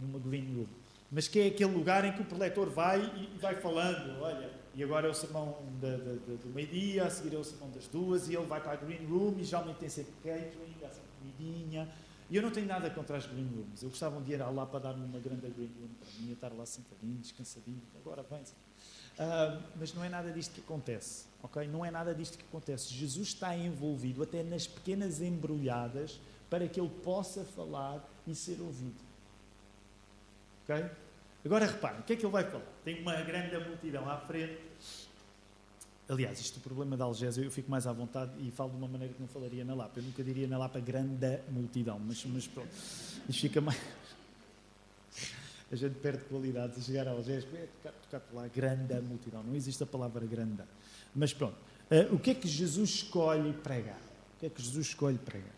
numa 0.00 0.18
green 0.18 0.54
room 0.54 0.66
mas 1.14 1.28
que 1.28 1.38
é 1.38 1.46
aquele 1.46 1.72
lugar 1.72 2.04
em 2.04 2.12
que 2.12 2.22
o 2.22 2.24
preletor 2.24 2.68
vai 2.70 3.00
e 3.00 3.38
vai 3.38 3.54
falando, 3.54 4.20
olha, 4.20 4.50
e 4.74 4.82
agora 4.82 5.06
é 5.06 5.10
o 5.10 5.14
sermão 5.14 5.56
da, 5.80 5.90
da, 5.90 5.96
da, 5.96 6.34
do 6.42 6.52
meio-dia, 6.52 7.04
a 7.04 7.10
seguir 7.10 7.36
é 7.36 7.38
o 7.38 7.44
sermão 7.44 7.70
das 7.70 7.86
duas, 7.86 8.28
e 8.28 8.34
ele 8.34 8.46
vai 8.46 8.60
para 8.60 8.72
a 8.72 8.76
green 8.76 9.06
room 9.06 9.36
e 9.38 9.44
geralmente 9.44 9.76
tem 9.76 9.88
sempre 9.88 10.12
catering, 10.24 10.74
dá 10.80 10.88
sempre 10.88 11.08
comidinha. 11.20 11.88
E 12.28 12.34
eu 12.34 12.42
não 12.42 12.50
tenho 12.50 12.66
nada 12.66 12.90
contra 12.90 13.16
as 13.16 13.26
green 13.26 13.46
rooms. 13.46 13.80
Eu 13.80 13.90
gostava 13.90 14.18
um 14.18 14.22
dia 14.22 14.34
ir 14.34 14.38
lá 14.42 14.66
para 14.66 14.80
dar-me 14.80 15.04
uma 15.04 15.20
grande 15.20 15.48
green 15.50 15.70
room 15.78 15.88
para 16.00 16.20
mim, 16.20 16.32
estar 16.32 16.52
lá 16.52 16.66
sentadinho, 16.66 17.18
descansadinho, 17.18 17.82
agora 17.94 18.24
vem. 18.28 18.40
Uh, 18.40 19.62
mas 19.78 19.94
não 19.94 20.02
é 20.02 20.08
nada 20.08 20.32
disto 20.32 20.52
que 20.52 20.62
acontece, 20.62 21.26
ok? 21.44 21.68
Não 21.68 21.84
é 21.84 21.92
nada 21.92 22.12
disto 22.12 22.36
que 22.36 22.44
acontece. 22.44 22.92
Jesus 22.92 23.28
está 23.28 23.56
envolvido 23.56 24.24
até 24.24 24.42
nas 24.42 24.66
pequenas 24.66 25.20
embrulhadas 25.20 26.18
para 26.50 26.66
que 26.66 26.80
ele 26.80 26.90
possa 27.04 27.44
falar 27.44 28.04
e 28.26 28.34
ser 28.34 28.60
ouvido. 28.60 29.13
Agora 31.44 31.66
reparem, 31.66 32.00
o 32.00 32.02
que 32.04 32.14
é 32.14 32.16
que 32.16 32.24
ele 32.24 32.32
vai 32.32 32.44
falar? 32.44 32.64
Tem 32.84 33.00
uma 33.00 33.14
grande 33.22 33.56
multidão 33.58 34.08
à 34.08 34.16
frente. 34.18 34.58
Aliás, 36.08 36.40
isto 36.40 36.58
o 36.58 36.60
problema 36.60 36.96
da 36.96 37.04
Algésia, 37.04 37.42
eu 37.42 37.50
fico 37.50 37.70
mais 37.70 37.86
à 37.86 37.92
vontade 37.92 38.32
e 38.38 38.50
falo 38.50 38.70
de 38.70 38.76
uma 38.76 38.88
maneira 38.88 39.12
que 39.12 39.20
não 39.20 39.28
falaria 39.28 39.64
na 39.64 39.74
Lapa. 39.74 39.98
Eu 39.98 40.02
nunca 40.02 40.22
diria 40.22 40.46
na 40.46 40.58
Lapa 40.58 40.80
grande 40.80 41.38
multidão, 41.50 41.98
mas, 41.98 42.24
mas 42.26 42.46
pronto. 42.46 42.68
Isto 43.28 43.40
fica 43.40 43.60
mais. 43.60 43.80
A 45.72 45.76
gente 45.76 45.94
perde 45.96 46.24
qualidade 46.24 46.74
de 46.74 46.82
chegar 46.82 47.08
a 47.08 47.12
Algésia, 47.12 47.48
é 47.54 47.66
tocar, 47.82 47.92
tocar 48.02 48.20
por 48.20 48.36
lá, 48.36 48.48
grande 48.48 48.94
multidão. 49.00 49.42
Não 49.42 49.54
existe 49.54 49.82
a 49.82 49.86
palavra 49.86 50.24
grande. 50.26 50.62
Mas 51.14 51.32
pronto. 51.32 51.56
Uh, 51.90 52.14
o 52.14 52.18
que 52.18 52.30
é 52.30 52.34
que 52.34 52.48
Jesus 52.48 52.90
escolhe 52.90 53.52
pregar? 53.52 54.00
O 54.36 54.40
que 54.40 54.46
é 54.46 54.50
que 54.50 54.62
Jesus 54.62 54.88
escolhe 54.88 55.18
pregar? 55.18 55.54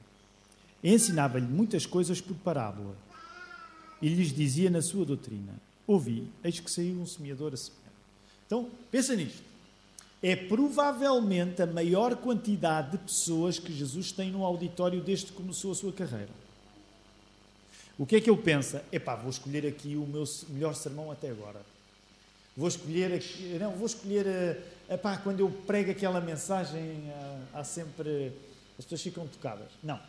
Ensinava-lhe 0.83 1.47
muitas 1.47 1.87
coisas 1.87 2.21
por 2.21 2.37
parábola 2.37 2.97
e 4.01 4.09
lhes 4.09 4.33
dizia 4.33 4.71
na 4.71 4.83
sua 4.83 5.05
doutrina: 5.05 5.55
Ouvi, 5.87 6.29
eis 6.43 6.61
que 6.61 6.71
saiu 6.71 7.01
um 7.01 7.07
semeador 7.07 7.53
a 7.55 7.57
semear. 7.57 7.93
Então, 8.47 8.71
pensa 8.91 9.15
nisto. 9.15 9.43
É 10.23 10.35
provavelmente 10.35 11.63
a 11.63 11.67
maior 11.67 12.17
quantidade 12.17 12.93
de 12.93 12.99
pessoas 12.99 13.59
que 13.59 13.73
Jesus 13.73 14.11
tem 14.11 14.31
no 14.31 14.45
auditório 14.45 15.01
desde 15.01 15.27
que 15.27 15.33
começou 15.33 15.73
a 15.73 15.75
sua 15.75 15.93
carreira. 15.93 16.31
O 17.99 18.05
que 18.05 18.17
é 18.17 18.21
que 18.21 18.29
ele 18.29 18.43
pensa? 18.43 18.85
Epá, 18.91 19.15
vou 19.15 19.31
escolher 19.31 19.67
aqui 19.67 19.97
o 19.97 20.07
meu 20.07 20.25
melhor 20.49 20.75
sermão 20.75 21.11
até 21.11 21.31
agora. 21.31 21.61
Vou 22.57 22.69
escolher 22.69 23.13
aqui, 23.13 23.57
não, 23.61 23.73
vou 23.73 23.87
escolher, 23.87 24.63
epá, 24.89 25.17
quando 25.19 25.41
eu 25.41 25.51
prego 25.67 25.91
aquela 25.91 26.21
mensagem, 26.21 26.81
eh, 26.81 27.39
há 27.53 27.63
sempre, 27.63 28.33
as 28.79 28.85
pessoas 28.85 29.03
ficam 29.03 29.27
tocadas. 29.27 29.69
Não. 29.83 30.01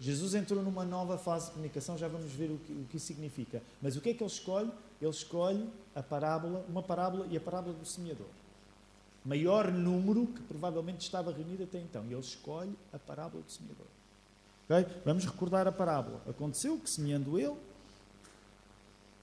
Jesus 0.00 0.34
entrou 0.34 0.62
numa 0.62 0.84
nova 0.84 1.16
fase 1.16 1.46
de 1.46 1.52
comunicação, 1.52 1.96
já 1.96 2.08
vamos 2.08 2.32
ver 2.32 2.50
o 2.50 2.58
que, 2.58 2.72
o 2.72 2.84
que 2.90 2.96
isso 2.96 3.06
significa. 3.06 3.62
Mas 3.80 3.96
o 3.96 4.00
que 4.00 4.10
é 4.10 4.14
que 4.14 4.22
ele 4.22 4.30
escolhe? 4.30 4.70
Ele 5.00 5.10
escolhe 5.10 5.68
a 5.94 6.02
parábola, 6.02 6.64
uma 6.68 6.82
parábola 6.82 7.26
e 7.30 7.36
a 7.36 7.40
parábola 7.40 7.74
do 7.74 7.86
semeador. 7.86 8.26
Maior 9.24 9.70
número 9.70 10.26
que 10.26 10.42
provavelmente 10.42 11.02
estava 11.02 11.32
reunido 11.32 11.62
até 11.62 11.78
então. 11.78 12.04
E 12.08 12.12
ele 12.12 12.20
escolhe 12.20 12.76
a 12.92 12.98
parábola 12.98 13.42
do 13.42 13.50
semeador. 13.50 13.86
Okay? 14.64 15.02
Vamos 15.04 15.24
recordar 15.24 15.68
a 15.68 15.72
parábola. 15.72 16.20
Aconteceu 16.28 16.78
que, 16.78 16.90
semeando 16.90 17.38
ele, 17.38 17.56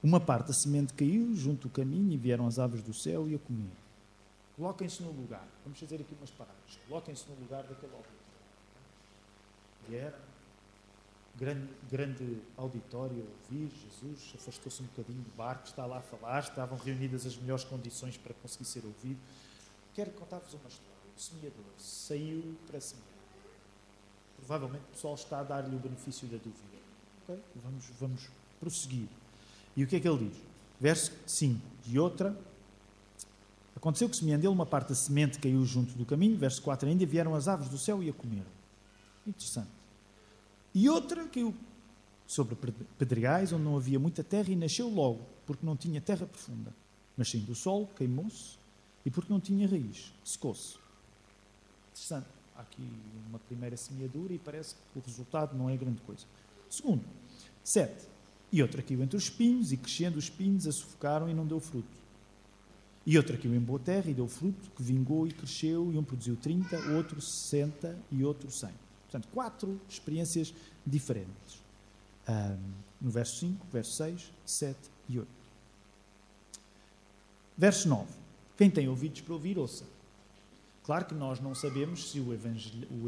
uma 0.01 0.19
parte 0.19 0.47
da 0.47 0.53
semente 0.53 0.93
caiu 0.93 1.35
junto 1.35 1.67
do 1.67 1.73
caminho 1.73 2.13
e 2.13 2.17
vieram 2.17 2.47
as 2.47 2.57
aves 2.57 2.81
do 2.81 2.93
céu 2.93 3.27
e 3.27 3.35
a 3.35 3.39
comer. 3.39 3.71
Coloquem-se 4.55 5.03
no 5.03 5.11
lugar. 5.11 5.45
Vamos 5.65 5.79
fazer 5.79 5.95
aqui 5.95 6.15
umas 6.17 6.31
parábolas. 6.31 6.79
Coloquem-se 6.87 7.25
no 7.29 7.35
lugar 7.35 7.63
daquele 7.63 7.93
autor. 7.93 8.11
Vieram 9.89 10.28
grande, 11.35 11.69
grande 11.89 12.37
auditório 12.57 13.25
a 13.25 13.53
ouvir, 13.53 13.69
Jesus 13.69 14.33
afastou-se 14.35 14.81
um 14.81 14.85
bocadinho 14.87 15.21
do 15.21 15.35
barco, 15.35 15.67
está 15.67 15.85
lá 15.85 15.99
a 15.99 16.01
falar, 16.01 16.39
estavam 16.39 16.77
reunidas 16.77 17.25
as 17.25 17.35
melhores 17.37 17.63
condições 17.63 18.17
para 18.17 18.33
conseguir 18.35 18.65
ser 18.65 18.85
ouvido. 18.85 19.19
Quero 19.93 20.11
contar-vos 20.11 20.53
uma 20.53 20.67
história. 20.67 20.89
O 21.15 21.19
semeador 21.19 21.65
saiu 21.77 22.55
para 22.67 22.79
semear. 22.79 23.07
Provavelmente 24.37 24.83
o 24.89 24.93
pessoal 24.93 25.15
está 25.15 25.39
a 25.39 25.43
dar-lhe 25.43 25.75
o 25.75 25.79
benefício 25.79 26.27
da 26.27 26.37
dúvida. 26.37 26.77
Okay? 27.23 27.39
Vamos, 27.55 27.85
vamos 27.99 28.29
prosseguir. 28.59 29.07
E 29.75 29.83
o 29.83 29.87
que 29.87 29.95
é 29.95 29.99
que 29.99 30.07
ele 30.07 30.29
diz? 30.29 30.37
Verso 30.79 31.11
5. 31.25 31.59
E 31.87 31.99
outra. 31.99 32.37
Aconteceu 33.75 34.09
que, 34.09 34.15
semeando 34.15 34.45
ele, 34.45 34.53
uma 34.53 34.65
parte 34.65 34.89
da 34.89 34.95
semente 34.95 35.39
caiu 35.39 35.63
junto 35.65 35.93
do 35.93 36.05
caminho. 36.05 36.37
Verso 36.37 36.61
4 36.61 36.87
ainda. 36.87 37.05
Vieram 37.05 37.35
as 37.35 37.47
aves 37.47 37.69
do 37.69 37.77
céu 37.77 38.01
e 38.01 38.09
a 38.09 38.13
comeram. 38.13 38.49
Interessante. 39.27 39.78
E 40.73 40.89
outra 40.89 41.27
caiu 41.27 41.53
sobre 42.27 42.55
pedregais, 42.97 43.51
onde 43.51 43.63
não 43.63 43.75
havia 43.75 43.99
muita 43.99 44.23
terra, 44.23 44.49
e 44.51 44.55
nasceu 44.55 44.87
logo, 44.87 45.25
porque 45.45 45.65
não 45.65 45.75
tinha 45.75 45.99
terra 45.99 46.27
profunda. 46.27 46.73
Mas 47.17 47.29
sim 47.29 47.39
do 47.39 47.55
sol, 47.55 47.89
queimou-se, 47.97 48.57
e 49.05 49.09
porque 49.09 49.31
não 49.31 49.39
tinha 49.39 49.67
raiz, 49.67 50.13
secou-se. 50.23 50.77
Interessante. 51.91 52.27
Há 52.55 52.61
aqui 52.61 52.87
uma 53.29 53.39
primeira 53.39 53.75
semeadura 53.77 54.33
e 54.33 54.37
parece 54.37 54.75
que 54.75 54.99
o 54.99 55.01
resultado 55.01 55.57
não 55.57 55.69
é 55.69 55.77
grande 55.77 56.01
coisa. 56.01 56.25
Segundo, 56.69 57.03
sete. 57.63 58.05
E 58.51 58.61
outra 58.61 58.81
caiu 58.81 59.01
entre 59.01 59.15
os 59.15 59.23
espinhos, 59.23 59.71
e 59.71 59.77
crescendo 59.77 60.17
os 60.17 60.25
espinhos 60.25 60.67
a 60.67 60.71
sufocaram 60.71 61.29
e 61.29 61.33
não 61.33 61.47
deu 61.47 61.59
fruto. 61.59 61.87
E 63.05 63.17
outra 63.17 63.37
caiu 63.37 63.55
em 63.55 63.59
boa 63.59 63.79
terra 63.79 64.11
e 64.11 64.13
deu 64.13 64.27
fruto, 64.27 64.69
que 64.75 64.83
vingou 64.83 65.25
e 65.25 65.31
cresceu, 65.31 65.91
e 65.91 65.97
um 65.97 66.03
produziu 66.03 66.35
30, 66.35 66.77
outro 66.95 67.19
60 67.19 67.97
e 68.11 68.23
outro 68.23 68.51
100. 68.51 68.69
Portanto, 69.09 69.27
quatro 69.33 69.81
experiências 69.89 70.53
diferentes. 70.85 71.59
Um, 72.27 72.57
no 73.01 73.09
verso 73.09 73.37
5, 73.37 73.65
verso 73.71 73.91
6, 73.93 74.31
7 74.45 74.77
e 75.09 75.19
8. 75.19 75.29
Verso 77.57 77.89
9. 77.89 78.07
Quem 78.55 78.69
tem 78.69 78.87
ouvidos 78.87 79.21
para 79.21 79.33
ouvir, 79.33 79.57
ouça. 79.57 79.85
Claro 80.83 81.05
que 81.05 81.13
nós 81.13 81.39
não 81.39 81.53
sabemos 81.53 82.09
se 82.11 82.19
o, 82.19 82.33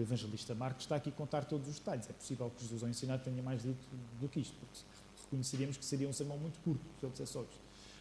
evangelista 0.01 0.53
Marcos 0.53 0.83
está 0.83 0.95
aqui 0.95 1.09
a 1.09 1.11
contar 1.11 1.45
todos 1.45 1.67
os 1.67 1.79
detalhes. 1.79 2.09
É 2.09 2.13
possível 2.13 2.51
que 2.55 2.61
Jesus 2.61 2.83
ao 2.83 2.89
ensinar 2.89 3.17
tenha 3.19 3.41
mais 3.41 3.61
dito 3.61 3.79
do 4.19 4.27
que 4.27 4.39
isto, 4.39 4.55
porque 4.59 4.79
reconheceríamos 5.23 5.77
que 5.77 5.85
seria 5.85 6.07
um 6.07 6.13
sermão 6.13 6.37
muito 6.37 6.59
curto 6.59 6.81
se 6.99 7.05
ele 7.05 7.11
dissesse 7.11 7.33
só 7.33 7.41
isto. 7.41 7.59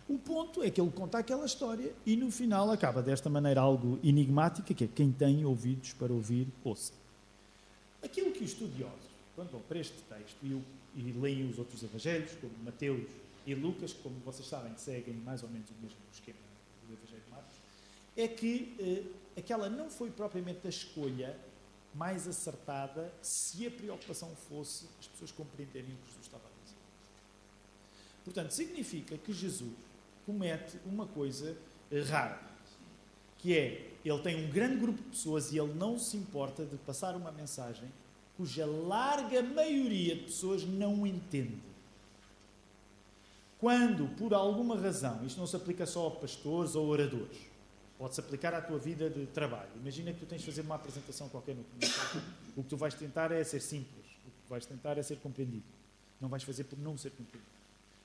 O 0.08 0.18
ponto 0.18 0.62
é 0.62 0.70
que 0.70 0.80
ele 0.80 0.90
conta 0.90 1.18
aquela 1.18 1.46
história 1.46 1.94
e 2.04 2.16
no 2.16 2.30
final 2.30 2.70
acaba 2.70 3.02
desta 3.02 3.30
maneira 3.30 3.60
algo 3.60 3.98
enigmática, 4.02 4.74
que 4.74 4.84
é 4.84 4.88
quem 4.88 5.12
tem 5.12 5.44
ouvidos 5.44 5.92
para 5.92 6.12
ouvir, 6.12 6.48
ouça. 6.64 6.99
Aquilo 8.02 8.32
que 8.32 8.44
os 8.44 8.50
estudiosos, 8.50 9.10
quando 9.34 9.50
vão 9.50 9.60
para 9.62 9.78
este 9.78 9.96
texto 10.02 10.36
e, 10.42 10.62
e 10.96 11.12
leem 11.12 11.48
os 11.48 11.58
outros 11.58 11.82
evangelhos, 11.82 12.32
como 12.40 12.52
Mateus 12.64 13.08
e 13.46 13.54
Lucas, 13.54 13.92
como 13.92 14.18
vocês 14.20 14.48
sabem, 14.48 14.76
seguem 14.76 15.14
mais 15.14 15.42
ou 15.42 15.48
menos 15.48 15.68
o 15.70 15.74
mesmo 15.82 15.98
esquema 16.12 16.38
do 16.86 16.94
Evangelho 16.94 17.22
de 17.22 17.30
Marcos, 17.30 17.56
é 18.16 18.28
que 18.28 18.76
eh, 18.78 19.40
aquela 19.40 19.68
não 19.68 19.90
foi 19.90 20.10
propriamente 20.10 20.66
a 20.66 20.70
escolha 20.70 21.38
mais 21.94 22.28
acertada 22.28 23.12
se 23.22 23.66
a 23.66 23.70
preocupação 23.70 24.34
fosse 24.48 24.86
as 24.98 25.06
pessoas 25.08 25.32
compreenderem 25.32 25.92
o 25.92 25.96
que 25.96 26.08
Jesus 26.08 26.26
estava 26.26 26.44
a 26.44 26.64
dizer. 26.64 26.76
Portanto, 28.24 28.50
significa 28.52 29.16
que 29.18 29.32
Jesus 29.32 29.72
comete 30.24 30.78
uma 30.86 31.06
coisa 31.06 31.56
rara, 32.08 32.40
que 33.40 33.56
é, 33.56 33.90
ele 34.04 34.18
tem 34.20 34.44
um 34.44 34.50
grande 34.50 34.76
grupo 34.76 35.02
de 35.02 35.08
pessoas 35.08 35.52
e 35.52 35.58
ele 35.58 35.72
não 35.74 35.98
se 35.98 36.16
importa 36.16 36.64
de 36.64 36.76
passar 36.76 37.16
uma 37.16 37.32
mensagem 37.32 37.88
cuja 38.36 38.64
larga 38.64 39.42
maioria 39.42 40.16
de 40.16 40.22
pessoas 40.22 40.64
não 40.64 41.06
entende. 41.06 41.58
Quando, 43.58 44.08
por 44.16 44.32
alguma 44.32 44.78
razão, 44.78 45.24
isto 45.26 45.38
não 45.38 45.46
se 45.46 45.54
aplica 45.54 45.84
só 45.84 46.06
a 46.06 46.10
pastores 46.10 46.74
ou 46.74 46.88
oradores, 46.88 47.36
pode-se 47.98 48.20
aplicar 48.20 48.54
à 48.54 48.62
tua 48.62 48.78
vida 48.78 49.10
de 49.10 49.26
trabalho. 49.26 49.68
Imagina 49.76 50.12
que 50.14 50.20
tu 50.20 50.26
tens 50.26 50.40
de 50.40 50.46
fazer 50.46 50.62
uma 50.62 50.76
apresentação 50.76 51.28
qualquer 51.28 51.54
no 51.54 51.64
comunicado. 51.64 52.22
O 52.56 52.62
que 52.62 52.68
tu 52.70 52.76
vais 52.78 52.94
tentar 52.94 53.30
é 53.30 53.44
ser 53.44 53.60
simples, 53.60 54.06
o 54.26 54.30
que 54.30 54.46
tu 54.46 54.48
vais 54.48 54.64
tentar 54.64 54.96
é 54.96 55.02
ser 55.02 55.16
compreendido. 55.18 55.64
Não 56.18 56.28
vais 56.30 56.42
fazer 56.42 56.64
por 56.64 56.78
não 56.78 56.96
ser 56.96 57.10
compreendido. 57.10 57.50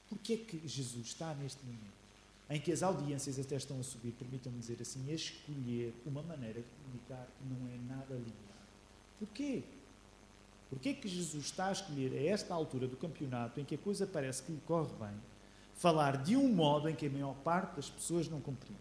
Porquê 0.10 0.34
é 0.34 0.38
que 0.38 0.68
Jesus 0.68 1.08
está 1.08 1.34
neste 1.34 1.66
momento 1.66 2.05
em 2.50 2.60
que 2.60 2.72
as 2.72 2.84
audiências 2.84 3.40
até 3.40 3.56
estão 3.56 3.80
a 3.80 3.84
subir, 3.84 4.12
permitam-me 4.12 4.60
dizer 4.60 4.78
assim, 4.82 5.10
a 5.10 5.14
escolher 5.14 5.94
uma 6.06 6.22
maneira 6.22 6.62
de 6.62 6.68
comunicar 6.84 7.28
que 7.38 7.46
não 7.48 7.68
é 7.68 7.78
nada 7.88 8.14
linear? 8.14 8.68
Porquê? 9.20 9.64
Porquê 10.70 10.94
que 10.94 11.08
Jesus 11.08 11.46
está 11.46 11.68
a 11.68 11.72
escolher, 11.72 12.12
a 12.14 12.32
esta 12.32 12.54
altura 12.54 12.88
do 12.88 12.98
campeonato, 12.98 13.60
em 13.60 13.66
que 13.66 13.76
a 13.76 13.78
coisa 13.78 14.06
parece 14.06 14.44
que 14.44 14.52
lhe 14.52 14.62
corre 14.66 14.92
bem, 15.00 15.16
falar 15.76 16.18
de 16.18 16.36
um 16.36 16.48
modo 16.54 16.88
em 16.88 16.96
que 16.96 17.08
a 17.08 17.10
maior 17.10 17.36
parte 17.36 17.76
das 17.76 17.90
pessoas 17.90 18.28
não 18.30 18.40
compreende? 18.40 18.80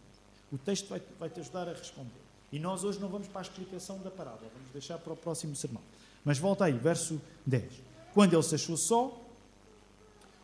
O 0.52 0.58
texto 0.58 0.88
vai, 0.88 1.02
vai 1.18 1.30
te 1.30 1.40
ajudar 1.40 1.68
a 1.68 1.72
responder. 1.72 2.22
E 2.52 2.58
nós 2.58 2.84
hoje 2.84 3.00
não 3.00 3.08
vamos 3.08 3.28
para 3.28 3.40
a 3.40 3.42
explicação 3.42 3.98
da 3.98 4.10
parábola, 4.10 4.50
vamos 4.54 4.70
deixar 4.72 4.98
para 4.98 5.12
o 5.12 5.16
próximo 5.16 5.56
sermão. 5.56 5.82
Mas 6.24 6.38
volta 6.38 6.66
aí, 6.66 6.72
verso 6.72 7.20
10. 7.44 7.82
Quando 8.12 8.32
ele 8.32 8.42
se 8.42 8.54
achou 8.54 8.76
só, 8.76 9.20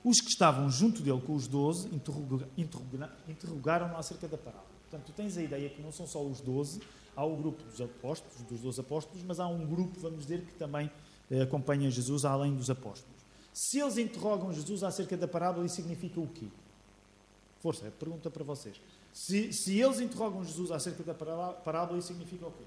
os 0.03 0.21
que 0.21 0.29
estavam 0.29 0.71
junto 0.71 1.03
dele 1.03 1.21
com 1.21 1.35
os 1.35 1.47
doze 1.47 1.89
interrogaram-no 3.29 3.97
acerca 3.97 4.27
da 4.27 4.39
parábola. 4.39 4.71
Portanto, 4.89 5.13
tens 5.15 5.37
a 5.37 5.43
ideia 5.43 5.69
que 5.69 5.83
não 5.83 5.93
são 5.93 6.07
só 6.07 6.25
os 6.25 6.41
doze, 6.41 6.81
há 7.15 7.25
o 7.25 7.37
grupo 7.37 7.63
dos 7.63 7.81
apóstolos, 7.81 8.43
dos 8.43 8.61
doze 8.61 8.81
apóstolos, 8.81 9.23
mas 9.23 9.39
há 9.39 9.47
um 9.47 9.67
grupo, 9.67 10.01
vamos 10.01 10.23
dizer, 10.23 10.45
que 10.45 10.55
também 10.55 10.91
eh, 11.31 11.43
acompanha 11.43 11.91
Jesus 11.91 12.25
além 12.25 12.55
dos 12.57 12.71
apóstolos. 12.71 13.21
Se 13.53 13.79
eles 13.79 13.99
interrogam 13.99 14.53
Jesus 14.53 14.83
acerca 14.83 15.17
da 15.17 15.29
parábola, 15.29 15.67
isso 15.67 15.77
significa 15.77 16.19
o 16.19 16.27
quê? 16.27 16.47
Força, 17.61 17.87
é 17.87 17.91
pergunta 17.91 18.31
para 18.31 18.43
vocês. 18.43 18.81
Se, 19.13 19.53
se 19.53 19.79
eles 19.79 20.01
interrogam 20.01 20.43
Jesus 20.45 20.71
acerca 20.71 21.03
da 21.03 21.15
parábola, 21.15 21.99
isso 21.99 22.09
significa 22.09 22.47
o 22.47 22.53
quê? 22.53 22.65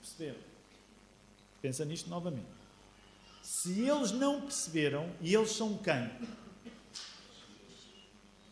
Perceberam? 0.00 0.40
Pensa 1.60 1.84
nisto 1.84 2.08
novamente. 2.08 2.57
Se 3.48 3.80
eles 3.80 4.12
não 4.12 4.42
perceberam, 4.42 5.10
e 5.22 5.34
eles 5.34 5.52
são 5.52 5.78
quem? 5.78 6.10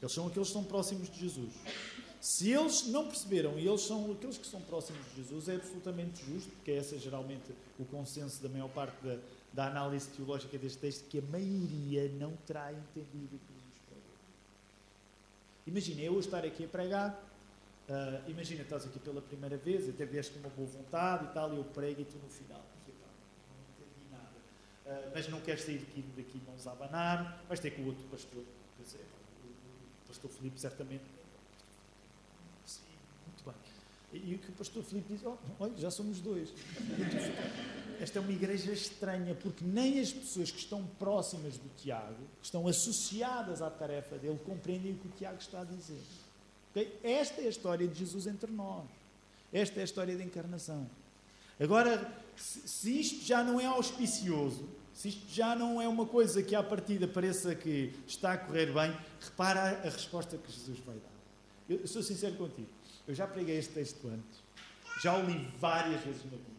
Eles 0.00 0.10
são 0.10 0.26
aqueles 0.26 0.48
que 0.48 0.56
estão 0.56 0.64
próximos 0.64 1.10
de 1.10 1.20
Jesus. 1.20 1.52
Se 2.18 2.50
eles 2.50 2.86
não 2.86 3.06
perceberam 3.06 3.58
e 3.58 3.68
eles 3.68 3.82
são 3.82 4.10
aqueles 4.10 4.38
que 4.38 4.46
estão 4.46 4.60
próximos 4.62 5.04
de 5.10 5.16
Jesus, 5.16 5.50
é 5.50 5.56
absolutamente 5.56 6.24
justo, 6.24 6.50
porque 6.50 6.70
esse 6.70 6.94
é 6.94 6.98
geralmente 6.98 7.44
o 7.78 7.84
consenso 7.84 8.42
da 8.42 8.48
maior 8.48 8.70
parte 8.70 8.96
da, 9.04 9.18
da 9.52 9.66
análise 9.66 10.08
teológica 10.08 10.56
deste 10.56 10.78
texto, 10.78 11.06
que 11.10 11.18
a 11.18 11.22
maioria 11.30 12.08
não 12.18 12.34
terá 12.46 12.72
entendido 12.72 13.36
o 13.36 13.38
que 13.38 13.52
Jesus 13.52 13.78
pregou. 13.86 14.14
Imagina 15.66 16.00
eu 16.00 16.18
estar 16.18 16.42
aqui 16.42 16.64
a 16.64 16.68
pregar, 16.68 17.10
uh, 17.90 18.30
imagina 18.30 18.62
estás 18.62 18.86
aqui 18.86 18.98
pela 18.98 19.20
primeira 19.20 19.58
vez, 19.58 19.90
até 19.90 20.06
vieste 20.06 20.38
uma 20.38 20.48
boa 20.48 20.66
vontade 20.66 21.26
e 21.26 21.34
tal, 21.34 21.52
e 21.52 21.58
eu 21.58 21.64
prego 21.64 22.00
e 22.00 22.04
tu 22.06 22.16
no 22.16 22.30
final 22.30 22.65
uh, 24.86 25.10
mas 25.14 25.28
não 25.28 25.40
queres 25.40 25.62
sair 25.62 25.78
daqui, 25.78 26.02
daqui 26.16 26.40
mãos 26.46 26.66
a 26.66 26.72
abanar, 26.72 27.44
vais 27.48 27.60
ter 27.60 27.70
com 27.72 27.82
o 27.82 27.86
outro 27.86 28.04
pastor. 28.04 28.44
Dizer, 28.82 29.04
o 30.04 30.08
pastor 30.08 30.30
Filipe 30.30 30.60
certamente. 30.60 31.04
Sim, 32.64 32.82
muito 33.26 33.44
bem. 33.44 34.20
E 34.22 34.34
o 34.34 34.38
que 34.38 34.50
o 34.50 34.52
pastor 34.52 34.82
Filipe 34.84 35.14
diz, 35.14 35.24
oh, 35.24 35.36
olha, 35.58 35.76
já 35.76 35.90
somos 35.90 36.20
dois. 36.20 36.52
Esta 38.00 38.18
é 38.18 38.22
uma 38.22 38.32
igreja 38.32 38.72
estranha, 38.72 39.34
porque 39.34 39.64
nem 39.64 40.00
as 40.00 40.12
pessoas 40.12 40.50
que 40.50 40.58
estão 40.58 40.86
próximas 40.98 41.56
do 41.56 41.68
Tiago, 41.76 42.14
que 42.40 42.44
estão 42.44 42.68
associadas 42.68 43.62
à 43.62 43.70
tarefa 43.70 44.16
dele, 44.16 44.38
compreendem 44.44 44.92
o 44.92 44.98
que 44.98 45.08
o 45.08 45.10
Tiago 45.12 45.38
está 45.38 45.62
a 45.62 45.64
dizer. 45.64 46.02
Okay? 46.70 46.98
Esta 47.02 47.40
é 47.40 47.46
a 47.46 47.48
história 47.48 47.88
de 47.88 47.98
Jesus 47.98 48.26
entre 48.26 48.50
nós. 48.52 48.84
Esta 49.52 49.80
é 49.80 49.82
a 49.82 49.84
história 49.84 50.16
da 50.16 50.22
encarnação. 50.22 50.86
Agora, 51.58 52.12
se 52.36 53.00
isto 53.00 53.24
já 53.24 53.42
não 53.42 53.58
é 53.60 53.66
auspicioso, 53.66 54.68
se 54.92 55.08
isto 55.08 55.26
já 55.28 55.54
não 55.54 55.80
é 55.80 55.88
uma 55.88 56.06
coisa 56.06 56.42
que 56.42 56.54
à 56.54 56.62
partida 56.62 57.06
pareça 57.08 57.54
que 57.54 57.92
está 58.06 58.32
a 58.32 58.38
correr 58.38 58.72
bem, 58.72 58.94
repara 59.20 59.80
a 59.84 59.90
resposta 59.90 60.36
que 60.36 60.52
Jesus 60.52 60.78
vai 60.80 60.96
dar. 60.96 61.16
Eu, 61.68 61.86
sou 61.86 62.02
sincero 62.02 62.34
contigo, 62.36 62.68
eu 63.06 63.14
já 63.14 63.26
preguei 63.26 63.58
este 63.58 63.74
texto 63.74 64.06
antes, 64.08 64.40
já 65.02 65.16
o 65.16 65.26
li 65.26 65.48
várias 65.58 66.00
vezes 66.02 66.24
na 66.24 66.30
vida, 66.30 66.56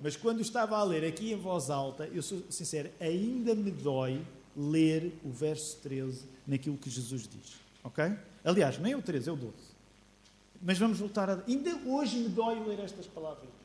mas 0.00 0.16
quando 0.16 0.40
estava 0.40 0.76
a 0.76 0.82
ler 0.82 1.04
aqui 1.04 1.32
em 1.32 1.36
voz 1.36 1.70
alta, 1.70 2.06
eu 2.08 2.22
sou 2.22 2.42
sincero, 2.50 2.90
ainda 3.00 3.54
me 3.54 3.70
dói 3.70 4.20
ler 4.56 5.12
o 5.24 5.30
verso 5.30 5.78
13 5.82 6.24
naquilo 6.46 6.76
que 6.76 6.88
Jesus 6.88 7.28
diz. 7.28 7.60
Ok? 7.84 8.04
Aliás, 8.44 8.78
nem 8.78 8.92
é 8.92 8.96
o 8.96 9.02
13, 9.02 9.28
é 9.28 9.32
o 9.32 9.36
12. 9.36 9.52
Mas 10.62 10.78
vamos 10.78 10.98
voltar 10.98 11.28
a. 11.28 11.42
Ainda 11.46 11.76
hoje 11.86 12.16
me 12.18 12.28
dói 12.28 12.58
ler 12.66 12.80
estas 12.80 13.06
palavras. 13.06 13.55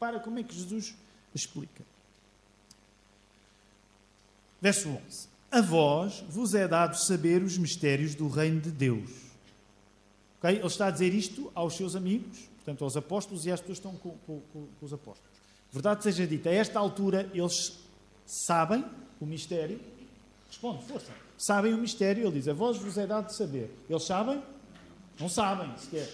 Repara 0.00 0.18
como 0.18 0.38
é 0.38 0.42
que 0.42 0.54
Jesus 0.54 0.94
explica. 1.34 1.84
Verso 4.58 4.88
11: 4.88 5.28
A 5.50 5.60
vós 5.60 6.24
vos 6.26 6.54
é 6.54 6.66
dado 6.66 6.96
saber 6.96 7.42
os 7.42 7.58
mistérios 7.58 8.14
do 8.14 8.26
reino 8.26 8.62
de 8.62 8.70
Deus. 8.70 9.10
Okay? 10.38 10.56
Ele 10.56 10.66
está 10.66 10.86
a 10.86 10.90
dizer 10.90 11.12
isto 11.12 11.52
aos 11.54 11.76
seus 11.76 11.94
amigos, 11.94 12.48
portanto, 12.56 12.82
aos 12.82 12.96
apóstolos 12.96 13.44
e 13.44 13.52
às 13.52 13.60
pessoas 13.60 13.78
que 13.78 13.86
estão 13.86 13.94
com, 13.98 14.16
com, 14.26 14.40
com 14.80 14.86
os 14.86 14.90
apóstolos. 14.90 15.38
Verdade 15.70 16.02
seja 16.02 16.26
dita, 16.26 16.48
a 16.48 16.54
esta 16.54 16.78
altura 16.78 17.30
eles 17.34 17.78
sabem 18.24 18.82
o 19.20 19.26
mistério. 19.26 19.78
Responde, 20.48 20.82
força. 20.84 21.12
Sabem 21.36 21.74
o 21.74 21.78
mistério, 21.78 22.24
ele 22.24 22.38
diz: 22.38 22.48
A 22.48 22.54
vós 22.54 22.78
vos 22.78 22.96
é 22.96 23.06
dado 23.06 23.30
saber. 23.34 23.70
Eles 23.86 24.04
sabem? 24.04 24.42
Não 25.20 25.28
sabem 25.28 25.70
sequer. 25.76 26.10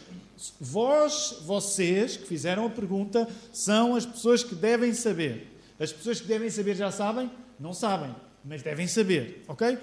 Vós, 0.61 1.39
vocês 1.43 2.17
que 2.17 2.27
fizeram 2.27 2.67
a 2.67 2.71
pergunta, 2.71 3.29
são 3.53 3.95
as 3.95 4.05
pessoas 4.05 4.43
que 4.43 4.55
devem 4.55 4.93
saber. 4.93 5.57
As 5.79 5.93
pessoas 5.93 6.21
que 6.21 6.27
devem 6.27 6.51
saber 6.51 6.75
já 6.75 6.91
sabem? 6.91 7.31
Não 7.59 7.73
sabem, 7.73 8.15
mas 8.45 8.63
devem 8.63 8.89
saber, 8.89 9.45
ok? 9.47 9.79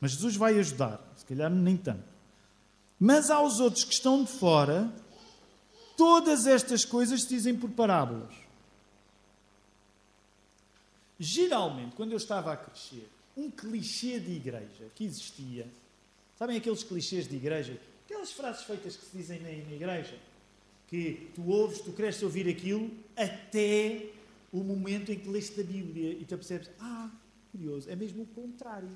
Mas 0.00 0.10
Jesus 0.10 0.34
vai 0.34 0.58
ajudar, 0.58 1.00
se 1.16 1.24
calhar 1.24 1.48
nem 1.48 1.76
tanto. 1.76 2.02
Mas 2.98 3.30
aos 3.30 3.60
outros 3.60 3.84
que 3.84 3.92
estão 3.92 4.24
de 4.24 4.30
fora, 4.30 4.92
todas 5.96 6.46
estas 6.46 6.84
coisas 6.84 7.22
se 7.22 7.28
dizem 7.28 7.54
por 7.54 7.70
parábolas. 7.70 8.34
Geralmente, 11.18 11.94
quando 11.94 12.10
eu 12.10 12.16
estava 12.16 12.52
a 12.52 12.56
crescer, 12.56 13.08
um 13.36 13.50
clichê 13.50 14.18
de 14.18 14.32
igreja 14.32 14.90
que 14.94 15.04
existia, 15.04 15.66
sabem 16.38 16.56
aqueles 16.56 16.82
clichês 16.82 17.28
de 17.28 17.36
igreja? 17.36 17.78
Aquelas 18.06 18.32
frases 18.32 18.64
feitas 18.64 18.96
que 18.96 19.04
se 19.04 19.16
dizem 19.16 19.40
na, 19.40 19.48
na 19.48 19.74
igreja, 19.74 20.16
que 20.86 21.28
tu 21.34 21.48
ouves, 21.48 21.80
tu 21.80 21.92
cresces 21.92 22.22
ouvir 22.22 22.48
aquilo 22.48 22.90
até 23.16 24.06
o 24.52 24.62
momento 24.62 25.12
em 25.12 25.18
que 25.18 25.28
leste 25.28 25.60
a 25.60 25.64
Bíblia 25.64 26.12
e 26.12 26.24
tu 26.24 26.36
percebes, 26.36 26.70
ah, 26.80 27.10
curioso, 27.50 27.90
é 27.90 27.96
mesmo 27.96 28.22
o 28.22 28.26
contrário. 28.26 28.88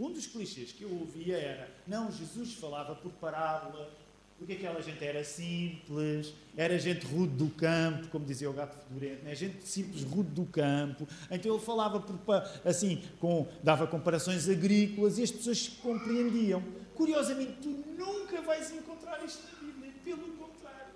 Um 0.00 0.10
dos 0.10 0.26
clichês 0.26 0.72
que 0.72 0.82
eu 0.82 0.90
ouvia 0.90 1.36
era, 1.36 1.70
não, 1.86 2.10
Jesus 2.10 2.54
falava 2.54 2.94
por 2.94 3.12
parábola, 3.12 3.92
porque 4.38 4.52
aquela 4.52 4.80
gente 4.80 5.04
era 5.04 5.24
simples, 5.24 6.32
era 6.56 6.78
gente 6.78 7.04
rude 7.04 7.34
do 7.34 7.50
campo, 7.50 8.06
como 8.08 8.24
dizia 8.24 8.48
o 8.48 8.52
gato 8.52 8.78
fedorento, 8.86 9.24
né? 9.24 9.34
gente 9.34 9.66
simples, 9.66 10.04
rude 10.04 10.30
do 10.30 10.46
campo. 10.46 11.06
Então 11.28 11.52
ele 11.52 11.64
falava 11.64 12.00
por, 12.00 12.16
assim, 12.64 13.02
com, 13.18 13.48
dava 13.62 13.86
comparações 13.88 14.48
agrícolas 14.48 15.18
e 15.18 15.24
as 15.24 15.32
pessoas 15.32 15.68
compreendiam. 15.68 16.62
Curiosamente, 16.98 17.52
tu 17.62 17.68
nunca 17.96 18.42
vais 18.42 18.72
encontrar 18.72 19.24
isto 19.24 19.40
na 19.44 19.68
Bíblia, 19.68 19.92
pelo 20.04 20.32
contrário. 20.32 20.92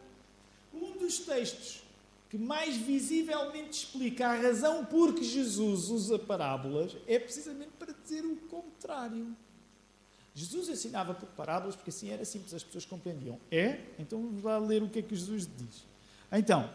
Um 0.75 0.99
dos 0.99 1.21
textos 1.21 1.81
que 2.29 2.37
mais 2.37 2.77
visivelmente 2.77 3.85
explica 3.85 4.27
a 4.27 4.35
razão 4.35 4.85
por 4.85 5.15
que 5.15 5.23
Jesus 5.23 5.91
usa 5.91 6.19
parábolas 6.19 6.97
é 7.07 7.21
precisamente 7.21 7.71
para 7.79 7.93
dizer 7.93 8.25
o 8.25 8.35
contrário. 8.49 9.37
Jesus 10.35 10.69
ensinava 10.69 11.15
por 11.15 11.29
parábolas 11.29 11.77
porque 11.77 11.91
assim 11.91 12.11
era 12.11 12.25
simples, 12.25 12.53
as 12.53 12.65
pessoas 12.65 12.85
compreendiam. 12.85 13.39
É? 13.49 13.79
Então 13.97 14.21
vamos 14.21 14.43
lá 14.43 14.59
ler 14.59 14.83
o 14.83 14.89
que 14.89 14.99
é 14.99 15.03
que 15.03 15.15
Jesus 15.15 15.49
diz. 15.57 15.85
Então, 16.33 16.69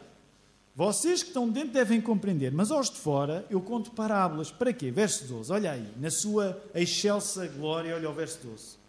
vocês 0.74 1.22
que 1.22 1.30
estão 1.30 1.50
dentro 1.50 1.74
devem 1.74 2.00
compreender, 2.00 2.54
mas 2.54 2.72
aos 2.72 2.90
de 2.90 2.96
fora 2.96 3.46
eu 3.50 3.60
conto 3.60 3.92
parábolas. 3.92 4.52
Para 4.52 4.72
quê? 4.72 4.90
Verso 4.90 5.26
12, 5.26 5.52
olha 5.52 5.74
aí, 5.74 5.92
na 5.98 6.10
sua 6.10 6.64
excelsa 6.74 7.46
glória, 7.46 7.94
olha 7.94 8.10
o 8.10 8.14
verso 8.14 8.40
12 8.48 8.87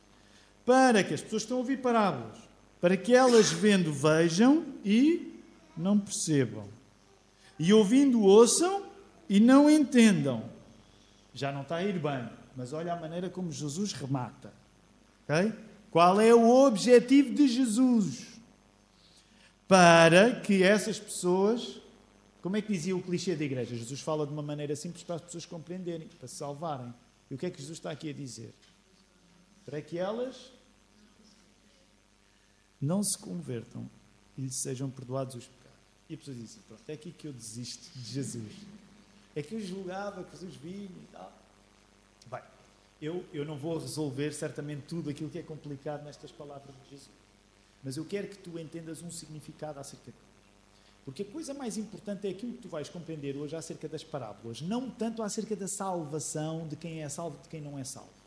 para 0.68 1.02
que 1.02 1.14
as 1.14 1.22
pessoas 1.22 1.44
estão 1.44 1.56
a 1.56 1.60
ouvir 1.60 1.78
parábolas, 1.78 2.36
para 2.78 2.94
que 2.94 3.14
elas 3.14 3.50
vendo 3.50 3.90
vejam 3.90 4.66
e 4.84 5.40
não 5.74 5.98
percebam, 5.98 6.68
e 7.58 7.72
ouvindo 7.72 8.20
ouçam 8.20 8.82
e 9.30 9.40
não 9.40 9.70
entendam. 9.70 10.44
Já 11.32 11.50
não 11.50 11.62
está 11.62 11.76
a 11.76 11.84
ir 11.84 11.98
bem, 11.98 12.28
mas 12.54 12.74
olha 12.74 12.92
a 12.92 12.96
maneira 12.96 13.30
como 13.30 13.50
Jesus 13.50 13.94
remata. 13.94 14.52
Okay? 15.24 15.54
Qual 15.90 16.20
é 16.20 16.34
o 16.34 16.46
objetivo 16.66 17.32
de 17.34 17.48
Jesus? 17.48 18.26
Para 19.66 20.38
que 20.40 20.62
essas 20.62 20.98
pessoas. 20.98 21.80
Como 22.42 22.58
é 22.58 22.60
que 22.62 22.70
dizia 22.70 22.94
o 22.94 23.00
clichê 23.00 23.34
da 23.34 23.44
igreja? 23.44 23.74
Jesus 23.74 24.00
fala 24.02 24.26
de 24.26 24.34
uma 24.34 24.42
maneira 24.42 24.76
simples 24.76 25.02
para 25.02 25.16
as 25.16 25.22
pessoas 25.22 25.46
compreenderem, 25.46 26.08
para 26.18 26.28
se 26.28 26.34
salvarem. 26.34 26.92
E 27.30 27.34
o 27.34 27.38
que 27.38 27.46
é 27.46 27.50
que 27.50 27.58
Jesus 27.58 27.78
está 27.78 27.90
aqui 27.90 28.10
a 28.10 28.12
dizer? 28.12 28.52
Para 29.64 29.80
que 29.80 29.96
elas 29.96 30.57
não 32.80 33.02
se 33.02 33.18
convertam 33.18 33.88
e 34.36 34.42
lhes 34.42 34.60
sejam 34.62 34.90
perdoados 34.90 35.34
os 35.34 35.46
pecados. 35.46 35.78
E 36.08 36.14
a 36.14 36.16
pessoa 36.16 36.36
diz 36.36 36.52
assim, 36.52 36.60
pronto, 36.66 36.82
é 36.88 36.92
aqui 36.92 37.12
que 37.12 37.28
eu 37.28 37.32
desisto 37.32 37.90
de 37.98 38.12
Jesus. 38.12 38.52
É 39.34 39.42
que 39.42 39.54
eu 39.54 39.60
julgava 39.60 40.24
que 40.24 40.32
Jesus 40.32 40.56
vinha 40.56 40.84
e 40.84 41.08
tal. 41.12 41.32
Bem, 42.30 42.42
eu, 43.00 43.24
eu 43.32 43.44
não 43.44 43.58
vou 43.58 43.78
resolver 43.78 44.32
certamente 44.32 44.82
tudo 44.88 45.10
aquilo 45.10 45.30
que 45.30 45.38
é 45.38 45.42
complicado 45.42 46.04
nestas 46.04 46.32
palavras 46.32 46.74
de 46.84 46.90
Jesus. 46.90 47.10
Mas 47.84 47.96
eu 47.96 48.04
quero 48.04 48.28
que 48.28 48.38
tu 48.38 48.58
entendas 48.58 49.02
um 49.02 49.10
significado 49.10 49.78
acerca 49.78 50.10
de 50.10 50.28
porque 51.08 51.22
a 51.22 51.24
coisa 51.24 51.54
mais 51.54 51.78
importante 51.78 52.26
é 52.26 52.30
aquilo 52.30 52.52
que 52.52 52.60
tu 52.60 52.68
vais 52.68 52.86
compreender 52.90 53.34
hoje 53.34 53.56
acerca 53.56 53.88
das 53.88 54.04
parábolas, 54.04 54.60
não 54.60 54.90
tanto 54.90 55.22
acerca 55.22 55.56
da 55.56 55.66
salvação 55.66 56.68
de 56.68 56.76
quem 56.76 57.02
é 57.02 57.08
salvo 57.08 57.38
de 57.42 57.48
quem 57.48 57.62
não 57.62 57.78
é 57.78 57.84
salvo. 57.84 58.17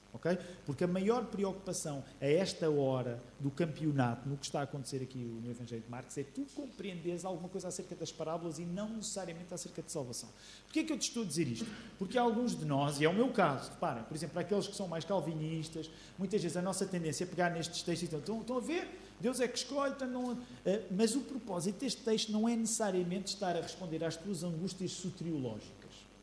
Porque 0.65 0.83
a 0.83 0.87
maior 0.87 1.25
preocupação 1.25 2.03
a 2.19 2.25
esta 2.25 2.69
hora 2.69 3.21
do 3.39 3.49
campeonato, 3.49 4.27
no 4.27 4.37
que 4.37 4.45
está 4.45 4.59
a 4.59 4.63
acontecer 4.63 5.01
aqui 5.01 5.17
no 5.17 5.49
Evangelho 5.49 5.81
de 5.81 5.89
Marcos, 5.89 6.17
é 6.17 6.23
tu 6.23 6.45
compreenderes 6.53 7.25
alguma 7.25 7.49
coisa 7.49 7.67
acerca 7.67 7.95
das 7.95 8.11
parábolas 8.11 8.59
e 8.59 8.65
não 8.65 8.89
necessariamente 8.89 9.53
acerca 9.53 9.81
de 9.81 9.91
salvação. 9.91 10.29
Porquê 10.65 10.81
é 10.81 10.83
que 10.83 10.93
eu 10.93 10.97
te 10.97 11.07
estou 11.07 11.23
a 11.23 11.25
dizer 11.25 11.47
isto? 11.47 11.65
Porque 11.97 12.17
alguns 12.17 12.57
de 12.57 12.65
nós, 12.65 12.99
e 12.99 13.05
é 13.05 13.09
o 13.09 13.13
meu 13.13 13.31
caso, 13.31 13.71
reparem, 13.71 14.03
por 14.03 14.15
exemplo, 14.15 14.39
aqueles 14.39 14.67
que 14.67 14.75
são 14.75 14.87
mais 14.87 15.05
calvinistas, 15.05 15.89
muitas 16.17 16.41
vezes 16.41 16.57
a 16.57 16.61
nossa 16.61 16.85
tendência 16.85 17.23
é 17.23 17.27
pegar 17.27 17.49
nestes 17.49 17.81
textos 17.81 18.11
e 18.11 18.15
estão, 18.15 18.41
estão 18.41 18.57
a 18.57 18.61
ver? 18.61 18.87
Deus 19.19 19.39
é 19.39 19.47
que 19.47 19.57
escolhe, 19.57 19.93
então 19.93 20.07
não, 20.07 20.37
eh, 20.65 20.83
mas 20.89 21.15
o 21.15 21.21
propósito 21.21 21.79
deste 21.79 22.01
texto 22.01 22.31
não 22.31 22.49
é 22.49 22.55
necessariamente 22.55 23.33
estar 23.33 23.55
a 23.55 23.61
responder 23.61 24.03
às 24.03 24.15
tuas 24.15 24.43
angústias 24.43 24.91
soteriológicas. 24.91 25.80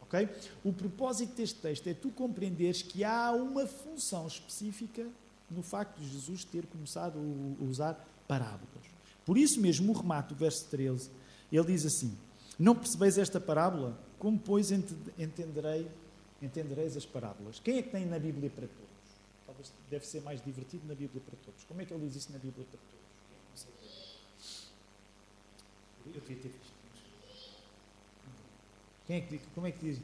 Okay? 0.09 0.29
O 0.65 0.73
propósito 0.73 1.35
deste 1.35 1.61
texto 1.61 1.87
é 1.87 1.95
tu 1.95 2.11
compreenderes 2.11 2.83
que 2.83 3.05
há 3.05 3.31
uma 3.33 3.67
função 3.67 4.27
específica 4.27 5.07
no 5.51 5.63
facto 5.63 5.99
de 5.99 6.09
Jesus 6.09 6.45
ter 6.45 6.67
começado 6.67 7.19
a 7.61 7.65
usar 7.65 8.09
parábolas. 8.27 8.69
Por 9.25 9.37
isso 9.37 9.61
mesmo, 9.61 9.93
o 9.93 9.97
remate 9.97 10.31
do 10.31 10.35
verso 10.35 10.67
13, 10.71 11.11
ele 11.53 11.67
diz 11.67 11.85
assim: 11.85 12.17
Não 12.59 12.75
percebeis 12.75 13.19
esta 13.19 13.39
parábola? 13.39 13.99
Como, 14.19 14.39
pois, 14.39 14.71
entenderei, 14.73 15.89
entendereis 16.43 16.97
as 16.97 17.05
parábolas? 17.05 17.61
Quem 17.61 17.79
é 17.79 17.83
que 17.83 17.91
tem 17.91 18.07
na 18.07 18.19
Bíblia 18.19 18.51
para 18.51 18.67
todos? 18.67 18.89
Talvez 19.47 19.73
deve 19.91 20.07
ser 20.07 20.23
mais 20.23 20.43
divertido 20.43 20.87
na 20.89 20.95
Bíblia 20.95 21.23
para 21.25 21.37
todos. 21.45 21.65
Como 21.65 21.81
é 21.81 21.85
que 21.85 21.93
ele 21.93 22.07
diz 22.07 22.17
isso 22.17 22.33
na 22.33 22.39
Bíblia 22.39 22.67
para 22.71 22.79
todos? 22.79 22.99
Eu 26.07 26.13
devia 26.13 26.37
ter 26.37 26.49
visto. 26.49 26.78
Quem 29.09 29.17
é 29.17 29.21
que, 29.23 29.39
como 29.55 29.67
é 29.67 29.73
que 29.73 29.79
diz 29.79 29.99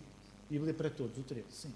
Bíblia 0.48 0.72
para 0.72 0.88
todos? 0.88 1.18
O 1.18 1.22
13, 1.22 1.44
sim. 1.50 1.74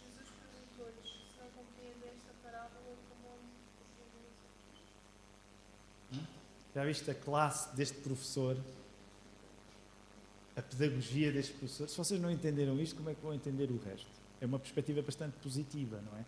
Jesus 0.00 0.28
perguntou-lhes 0.30 1.10
se 1.10 1.40
não 1.40 1.50
compreendem 1.50 2.08
esta 2.08 2.32
parábola 2.40 2.94
como? 3.08 3.40
Já 6.72 6.84
viste 6.84 7.10
a 7.10 7.14
classe 7.16 7.74
deste 7.74 7.98
professor? 7.98 8.56
A 10.56 10.62
pedagogia 10.62 11.32
deste 11.32 11.52
professor? 11.54 11.88
Se 11.88 11.98
vocês 11.98 12.20
não 12.20 12.30
entenderam 12.30 12.80
isto, 12.80 12.94
como 12.94 13.10
é 13.10 13.14
que 13.14 13.22
vão 13.22 13.34
entender 13.34 13.68
o 13.72 13.78
resto? 13.78 14.06
É 14.40 14.46
uma 14.46 14.60
perspectiva 14.60 15.02
bastante 15.02 15.36
positiva, 15.42 16.00
não 16.00 16.16
é? 16.16 16.24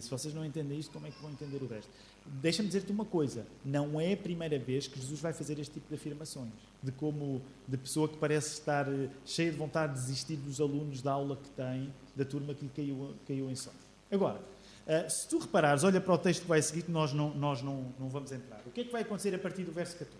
Se 0.00 0.08
vocês 0.08 0.32
não 0.32 0.44
entendem 0.44 0.78
isto, 0.78 0.92
como 0.92 1.06
é 1.06 1.10
que 1.10 1.20
vão 1.20 1.30
entender 1.30 1.62
o 1.62 1.66
resto? 1.66 1.90
Deixa-me 2.26 2.68
dizer-te 2.68 2.90
uma 2.90 3.04
coisa: 3.04 3.46
não 3.64 4.00
é 4.00 4.12
a 4.12 4.16
primeira 4.16 4.58
vez 4.58 4.86
que 4.86 4.98
Jesus 4.98 5.20
vai 5.20 5.32
fazer 5.32 5.58
este 5.58 5.74
tipo 5.74 5.88
de 5.88 5.94
afirmações, 5.94 6.50
de 6.82 6.90
como 6.92 7.42
de 7.68 7.76
pessoa 7.76 8.08
que 8.08 8.16
parece 8.16 8.54
estar 8.54 8.88
eh, 8.88 9.10
cheia 9.26 9.50
de 9.50 9.58
vontade 9.58 9.94
de 9.94 10.00
desistir 10.00 10.36
dos 10.36 10.60
alunos 10.60 11.02
da 11.02 11.12
aula 11.12 11.36
que 11.36 11.50
tem, 11.50 11.92
da 12.16 12.24
turma 12.24 12.54
que 12.54 12.64
lhe 12.64 12.70
caiu, 12.74 13.14
caiu 13.26 13.50
em 13.50 13.54
sono. 13.54 13.76
Agora, 14.10 14.38
uh, 14.38 15.10
se 15.10 15.28
tu 15.28 15.38
reparares, 15.38 15.84
olha 15.84 16.00
para 16.00 16.14
o 16.14 16.18
texto 16.18 16.42
que 16.42 16.48
vai 16.48 16.62
seguir, 16.62 16.82
que 16.82 16.90
nós, 16.90 17.12
não, 17.12 17.34
nós 17.34 17.60
não, 17.60 17.92
não 17.98 18.08
vamos 18.08 18.32
entrar. 18.32 18.62
O 18.64 18.70
que 18.70 18.82
é 18.82 18.84
que 18.84 18.92
vai 18.92 19.02
acontecer 19.02 19.34
a 19.34 19.38
partir 19.38 19.64
do 19.64 19.72
verso 19.72 19.98
14? 19.98 20.18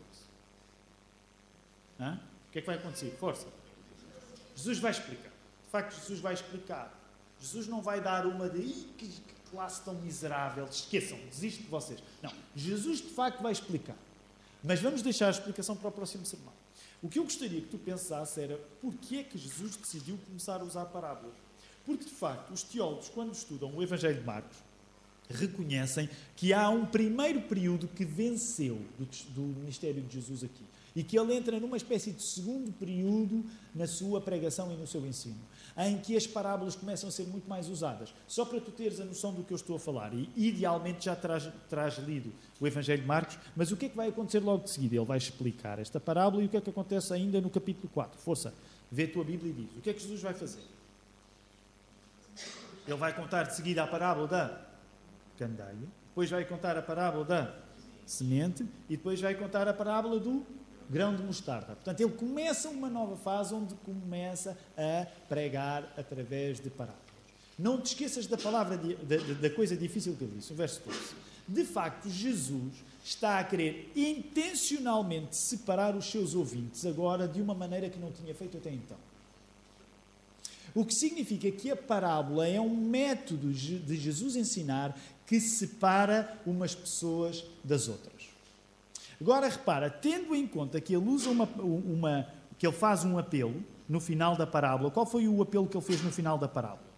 Hã? 2.01 2.21
O 2.49 2.53
que 2.53 2.59
é 2.59 2.61
que 2.61 2.67
vai 2.67 2.77
acontecer? 2.77 3.17
Força. 3.19 3.47
Jesus 4.57 4.79
vai 4.79 4.91
explicar. 4.91 5.31
De 5.31 5.71
facto, 5.71 5.95
Jesus 6.01 6.21
vai 6.21 6.35
explicar. 6.35 6.93
Jesus 7.41 7.67
não 7.67 7.81
vai 7.81 8.01
dar 8.01 8.27
uma 8.27 8.49
de 8.49 8.61
classe 9.55 9.83
tão 9.85 9.95
miserável, 9.95 10.67
esqueçam, 10.67 11.17
desisto 11.31 11.63
de 11.63 11.69
vocês. 11.69 12.03
Não, 12.21 12.33
Jesus 12.57 12.99
de 12.99 13.11
facto 13.11 13.41
vai 13.41 13.53
explicar. 13.53 13.97
Mas 14.63 14.81
vamos 14.81 15.01
deixar 15.01 15.29
a 15.29 15.31
explicação 15.31 15.77
para 15.77 15.89
o 15.89 15.93
próximo 15.93 16.27
sermão. 16.27 16.53
O 17.01 17.09
que 17.09 17.19
eu 17.19 17.25
gostaria 17.25 17.61
que 17.61 17.69
tu 17.69 17.79
pensasses 17.79 18.37
era 18.37 18.57
porquê 18.81 19.17
é 19.17 19.23
que 19.23 19.39
Jesus 19.39 19.77
decidiu 19.77 20.19
começar 20.27 20.61
a 20.61 20.65
usar 20.65 20.87
parábolas? 20.87 21.37
Porque, 21.87 22.05
de 22.05 22.11
facto, 22.11 22.51
os 22.53 22.63
teólogos, 22.63 23.09
quando 23.11 23.33
estudam 23.33 23.73
o 23.75 23.83
Evangelho 23.83 24.19
de 24.19 24.25
Marcos, 24.25 24.57
reconhecem 25.29 26.09
que 26.35 26.53
há 26.53 26.69
um 26.69 26.85
primeiro 26.85 27.43
período 27.43 27.87
que 27.89 28.05
venceu 28.05 28.81
do, 28.99 29.07
do 29.35 29.41
ministério 29.61 30.03
de 30.03 30.15
Jesus 30.15 30.43
aqui 30.43 30.65
e 30.95 31.03
que 31.03 31.19
ele 31.19 31.35
entra 31.35 31.59
numa 31.59 31.77
espécie 31.77 32.13
de 32.13 32.23
segundo 32.23 32.73
período 32.73 33.45
na 33.75 33.87
sua 33.87 34.21
pregação 34.21 34.73
e 34.73 34.77
no 34.77 34.87
seu 34.87 35.05
ensino, 35.05 35.41
em 35.77 35.99
que 35.99 36.17
as 36.17 36.27
parábolas 36.27 36.77
começam 36.77 37.09
a 37.09 37.13
ser 37.13 37.27
muito 37.27 37.49
mais 37.49 37.69
usadas. 37.69 38.15
Só 38.29 38.45
para 38.45 38.61
tu 38.61 38.71
teres 38.71 39.01
a 39.01 39.05
noção 39.05 39.33
do 39.33 39.43
que 39.43 39.53
eu 39.53 39.57
estou 39.57 39.77
a 39.77 39.79
falar, 39.79 40.15
e 40.15 40.31
idealmente 40.37 41.07
já 41.07 41.17
terás, 41.17 41.49
terás 41.69 41.99
lido 41.99 42.33
o 42.61 42.67
Evangelho 42.67 43.03
de 43.03 43.09
Marcos, 43.09 43.39
mas 43.57 43.73
o 43.73 43.77
que 43.77 43.87
é 43.87 43.89
que 43.89 43.97
vai 43.97 44.09
acontecer 44.09 44.39
logo 44.39 44.65
de 44.65 44.71
seguida? 44.71 44.97
Ele 44.97 45.05
vai 45.05 45.19
explicar 45.19 45.79
esta 45.79 45.99
parábola 45.99 46.43
e 46.43 46.47
o 46.47 46.49
que 46.49 46.57
é 46.57 46.61
que 46.61 46.71
acontece 46.71 47.13
ainda 47.13 47.41
no 47.41 47.51
capítulo 47.51 47.89
4. 47.93 48.21
Força, 48.21 48.55
vê 48.91 49.05
a 49.05 49.13
tua 49.13 49.25
Bíblia 49.25 49.51
e 49.51 49.55
diz: 49.55 49.77
o 49.77 49.81
que 49.81 49.91
é 49.91 49.93
que 49.93 50.01
Jesus 50.01 50.23
vai 50.23 50.35
fazer? 50.35 50.63
Ele 52.87 52.97
vai 52.97 53.15
contar 53.15 53.45
de 53.45 53.57
seguida 53.57 53.83
a 53.83 53.87
parábola 53.87 54.29
da 54.29 54.61
candeia, 55.39 55.89
depois 56.09 56.31
vai 56.31 56.45
contar 56.45 56.77
a 56.77 56.83
parábola 56.83 57.25
da 57.25 57.55
semente 58.07 58.63
e 58.89 58.97
depois 58.97 59.21
vai 59.21 59.35
contar 59.35 59.67
a 59.67 59.73
parábola 59.73 60.21
do 60.21 60.45
grão 60.91 61.15
de 61.15 61.23
mostarda. 61.23 61.75
Portanto, 61.75 62.01
ele 62.01 62.13
começa 62.13 62.69
uma 62.69 62.89
nova 62.89 63.17
fase 63.17 63.55
onde 63.55 63.75
começa 63.77 64.57
a 64.77 65.07
pregar 65.29 65.93
através 65.97 66.61
de 66.61 66.71
parábolas. 66.71 67.03
Não 67.59 67.81
te 67.81 67.87
esqueças 67.87 68.27
da 68.27 68.37
palavra, 68.37 68.77
da, 68.77 69.17
da 69.41 69.51
coisa 69.51 69.77
difícil 69.77 70.15
que 70.17 70.25
ele 70.25 70.37
disse, 70.37 70.53
o 70.53 70.57
verso 70.57 70.83
12. 70.85 70.99
De 71.47 71.65
facto, 71.65 72.09
Jesus 72.09 72.73
está 73.05 73.39
a 73.39 73.45
querer 73.45 73.93
intencionalmente 73.95 75.37
separar 75.37 75.95
os 75.95 76.11
seus 76.11 76.35
ouvintes 76.35 76.85
agora 76.87 77.29
de 77.29 77.41
uma 77.41 77.55
maneira 77.55 77.89
que 77.89 77.99
não 77.99 78.11
tinha 78.11 78.35
feito 78.35 78.57
até 78.57 78.71
então. 78.71 78.97
O 80.75 80.85
que 80.85 80.95
significa 80.95 81.51
que 81.53 81.71
a 81.71 81.77
parábola 81.77 82.49
é 82.49 82.61
um 82.61 82.75
método 82.75 83.53
de 83.53 83.97
Jesus 83.97 84.35
ensinar 84.35 84.99
que 85.27 85.41
separa 85.41 86.37
umas 86.45 86.75
pessoas 86.75 87.45
das 87.63 87.87
outras. 87.89 88.34
Agora 89.21 89.49
repara, 89.49 89.89
tendo 89.91 90.35
em 90.35 90.47
conta 90.47 90.81
que 90.81 90.95
ele 90.95 91.09
usa 91.09 91.31
uma, 91.31 91.45
uma, 91.45 92.27
que 92.59 92.67
ele 92.67 92.75
faz 92.75 93.05
um 93.05 93.19
apelo 93.19 93.63
no 93.89 94.01
final 94.01 94.37
da 94.37 94.47
parábola, 94.47 94.91
qual 94.91 95.07
foi 95.07 95.29
o 95.29 95.43
apelo 95.43 95.67
que 95.67 95.77
ele 95.77 95.85
fez 95.85 96.03
no 96.03 96.11
final 96.11 96.39
da 96.39 96.49
parábola? 96.49 96.93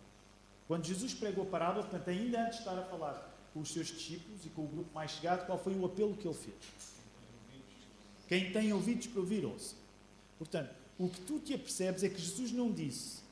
Quando 0.67 0.85
Jesus 0.85 1.15
pregou 1.15 1.45
a 1.45 1.47
parábola, 1.47 1.85
portanto, 1.85 2.09
ainda 2.09 2.41
antes 2.41 2.59
de 2.59 2.65
estar 2.65 2.79
a 2.79 2.83
falar 2.85 3.33
com 3.53 3.61
os 3.61 3.73
seus 3.73 3.87
discípulos 3.89 4.45
e 4.45 4.49
com 4.49 4.65
o 4.65 4.69
grupo 4.69 4.95
mais 4.95 5.13
chegado, 5.13 5.47
qual 5.47 5.59
foi 5.59 5.75
o 5.75 5.85
apelo 5.85 6.15
que 6.15 6.27
ele 6.27 6.35
fez? 6.35 6.57
Quem 8.29 8.51
tem 8.51 8.73
ouvidos 8.73 9.07
para 9.07 9.21
ouvir, 9.21 9.45
ouça. 9.45 9.77
Portanto, 10.39 10.71
o 10.99 11.09
que 11.09 11.21
tu 11.21 11.39
te 11.39 11.55
apercebes 11.55 12.03
é 12.03 12.09
que 12.09 12.21
Jesus 12.21 12.51
não 12.53 12.73
disse 12.73 13.27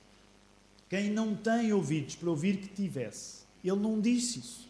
quem 0.89 1.11
não 1.11 1.35
tem 1.35 1.73
ouvidos 1.73 2.15
para 2.15 2.31
ouvir 2.31 2.59
que 2.59 2.69
tivesse. 2.69 3.45
Ele 3.65 3.77
não 3.77 4.01
disse 4.01 4.39
isso. 4.39 4.69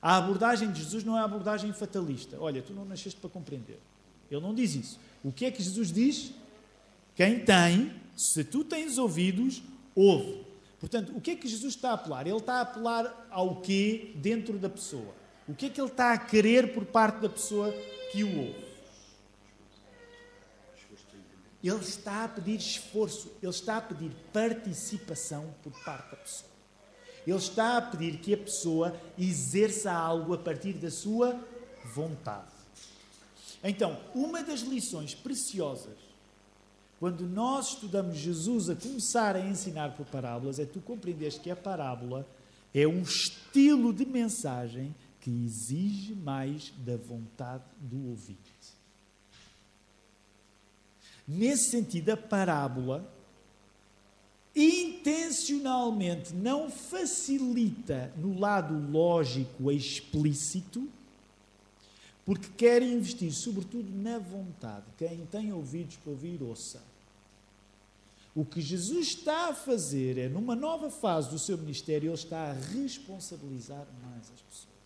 A 0.00 0.16
abordagem 0.16 0.70
de 0.70 0.82
Jesus 0.82 1.04
não 1.04 1.16
é 1.16 1.20
a 1.20 1.24
abordagem 1.24 1.72
fatalista. 1.72 2.36
Olha, 2.40 2.62
tu 2.62 2.72
não 2.72 2.84
nasceste 2.84 3.18
para 3.18 3.30
compreender. 3.30 3.80
Ele 4.30 4.40
não 4.40 4.54
diz 4.54 4.74
isso. 4.74 5.00
O 5.24 5.32
que 5.32 5.44
é 5.44 5.50
que 5.50 5.62
Jesus 5.62 5.92
diz? 5.92 6.32
Quem 7.14 7.44
tem, 7.44 7.92
se 8.16 8.44
tu 8.44 8.62
tens 8.62 8.98
ouvidos, 8.98 9.62
ouve. 9.94 10.44
Portanto, 10.78 11.12
o 11.16 11.20
que 11.20 11.32
é 11.32 11.36
que 11.36 11.48
Jesus 11.48 11.74
está 11.74 11.90
a 11.90 11.94
apelar? 11.94 12.26
Ele 12.26 12.36
está 12.36 12.54
a 12.54 12.60
apelar 12.60 13.26
ao 13.30 13.60
quê 13.60 14.12
dentro 14.16 14.58
da 14.58 14.68
pessoa? 14.68 15.14
O 15.48 15.54
que 15.54 15.66
é 15.66 15.70
que 15.70 15.80
ele 15.80 15.88
está 15.88 16.12
a 16.12 16.18
querer 16.18 16.74
por 16.74 16.84
parte 16.84 17.20
da 17.20 17.28
pessoa 17.28 17.72
que 18.12 18.22
o 18.22 18.38
ouve? 18.38 18.66
Ele 21.62 21.80
está 21.80 22.24
a 22.24 22.28
pedir 22.28 22.56
esforço, 22.56 23.32
ele 23.42 23.50
está 23.50 23.78
a 23.78 23.80
pedir 23.80 24.10
participação 24.32 25.54
por 25.62 25.72
parte 25.84 26.10
da 26.10 26.16
pessoa. 26.16 26.55
Ele 27.26 27.36
está 27.36 27.78
a 27.78 27.82
pedir 27.82 28.18
que 28.18 28.34
a 28.34 28.38
pessoa 28.38 28.94
exerça 29.18 29.92
algo 29.92 30.34
a 30.34 30.38
partir 30.38 30.74
da 30.74 30.90
sua 30.90 31.38
vontade. 31.94 32.46
Então, 33.64 33.98
uma 34.14 34.42
das 34.42 34.60
lições 34.60 35.14
preciosas 35.14 36.06
quando 36.98 37.26
nós 37.26 37.68
estudamos 37.68 38.16
Jesus 38.16 38.70
a 38.70 38.76
começar 38.76 39.36
a 39.36 39.40
ensinar 39.40 39.94
por 39.94 40.06
parábolas, 40.06 40.58
é 40.58 40.64
tu 40.64 40.80
compreenderes 40.80 41.36
que 41.36 41.50
a 41.50 41.56
parábola 41.56 42.26
é 42.74 42.86
um 42.86 43.02
estilo 43.02 43.92
de 43.92 44.06
mensagem 44.06 44.94
que 45.20 45.30
exige 45.30 46.14
mais 46.14 46.72
da 46.78 46.96
vontade 46.96 47.64
do 47.80 48.08
ouvinte. 48.08 48.40
Nesse 51.28 51.70
sentido, 51.70 52.10
a 52.10 52.16
parábola 52.16 53.04
intencionalmente 54.56 56.34
não 56.34 56.70
facilita 56.70 58.10
no 58.16 58.38
lado 58.38 58.74
lógico 58.90 59.70
explícito, 59.70 60.88
porque 62.24 62.48
quer 62.56 62.82
investir 62.82 63.32
sobretudo 63.32 63.88
na 63.90 64.18
vontade. 64.18 64.86
Quem 64.96 65.26
tem 65.26 65.52
ouvidos 65.52 65.96
para 65.96 66.10
ouvir, 66.10 66.42
ouça. 66.42 66.82
O 68.34 68.44
que 68.44 68.60
Jesus 68.60 69.08
está 69.08 69.50
a 69.50 69.54
fazer 69.54 70.18
é, 70.18 70.28
numa 70.28 70.56
nova 70.56 70.90
fase 70.90 71.30
do 71.30 71.38
seu 71.38 71.56
ministério, 71.56 72.08
ele 72.08 72.14
está 72.14 72.50
a 72.50 72.52
responsabilizar 72.52 73.86
mais 74.02 74.22
as 74.22 74.40
pessoas. 74.40 74.76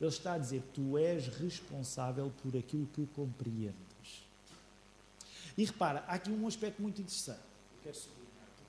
Ele 0.00 0.10
está 0.10 0.34
a 0.34 0.38
dizer: 0.38 0.62
Tu 0.72 0.98
és 0.98 1.28
responsável 1.28 2.32
por 2.42 2.56
aquilo 2.56 2.86
que 2.94 3.06
compreendes. 3.14 3.74
E 5.56 5.64
repara, 5.64 6.04
há 6.06 6.14
aqui 6.14 6.30
um 6.30 6.46
aspecto 6.46 6.80
muito 6.82 7.00
interessante. 7.00 7.38
Eu 7.38 7.82
quero 7.82 7.96
sublinhar. 7.96 8.23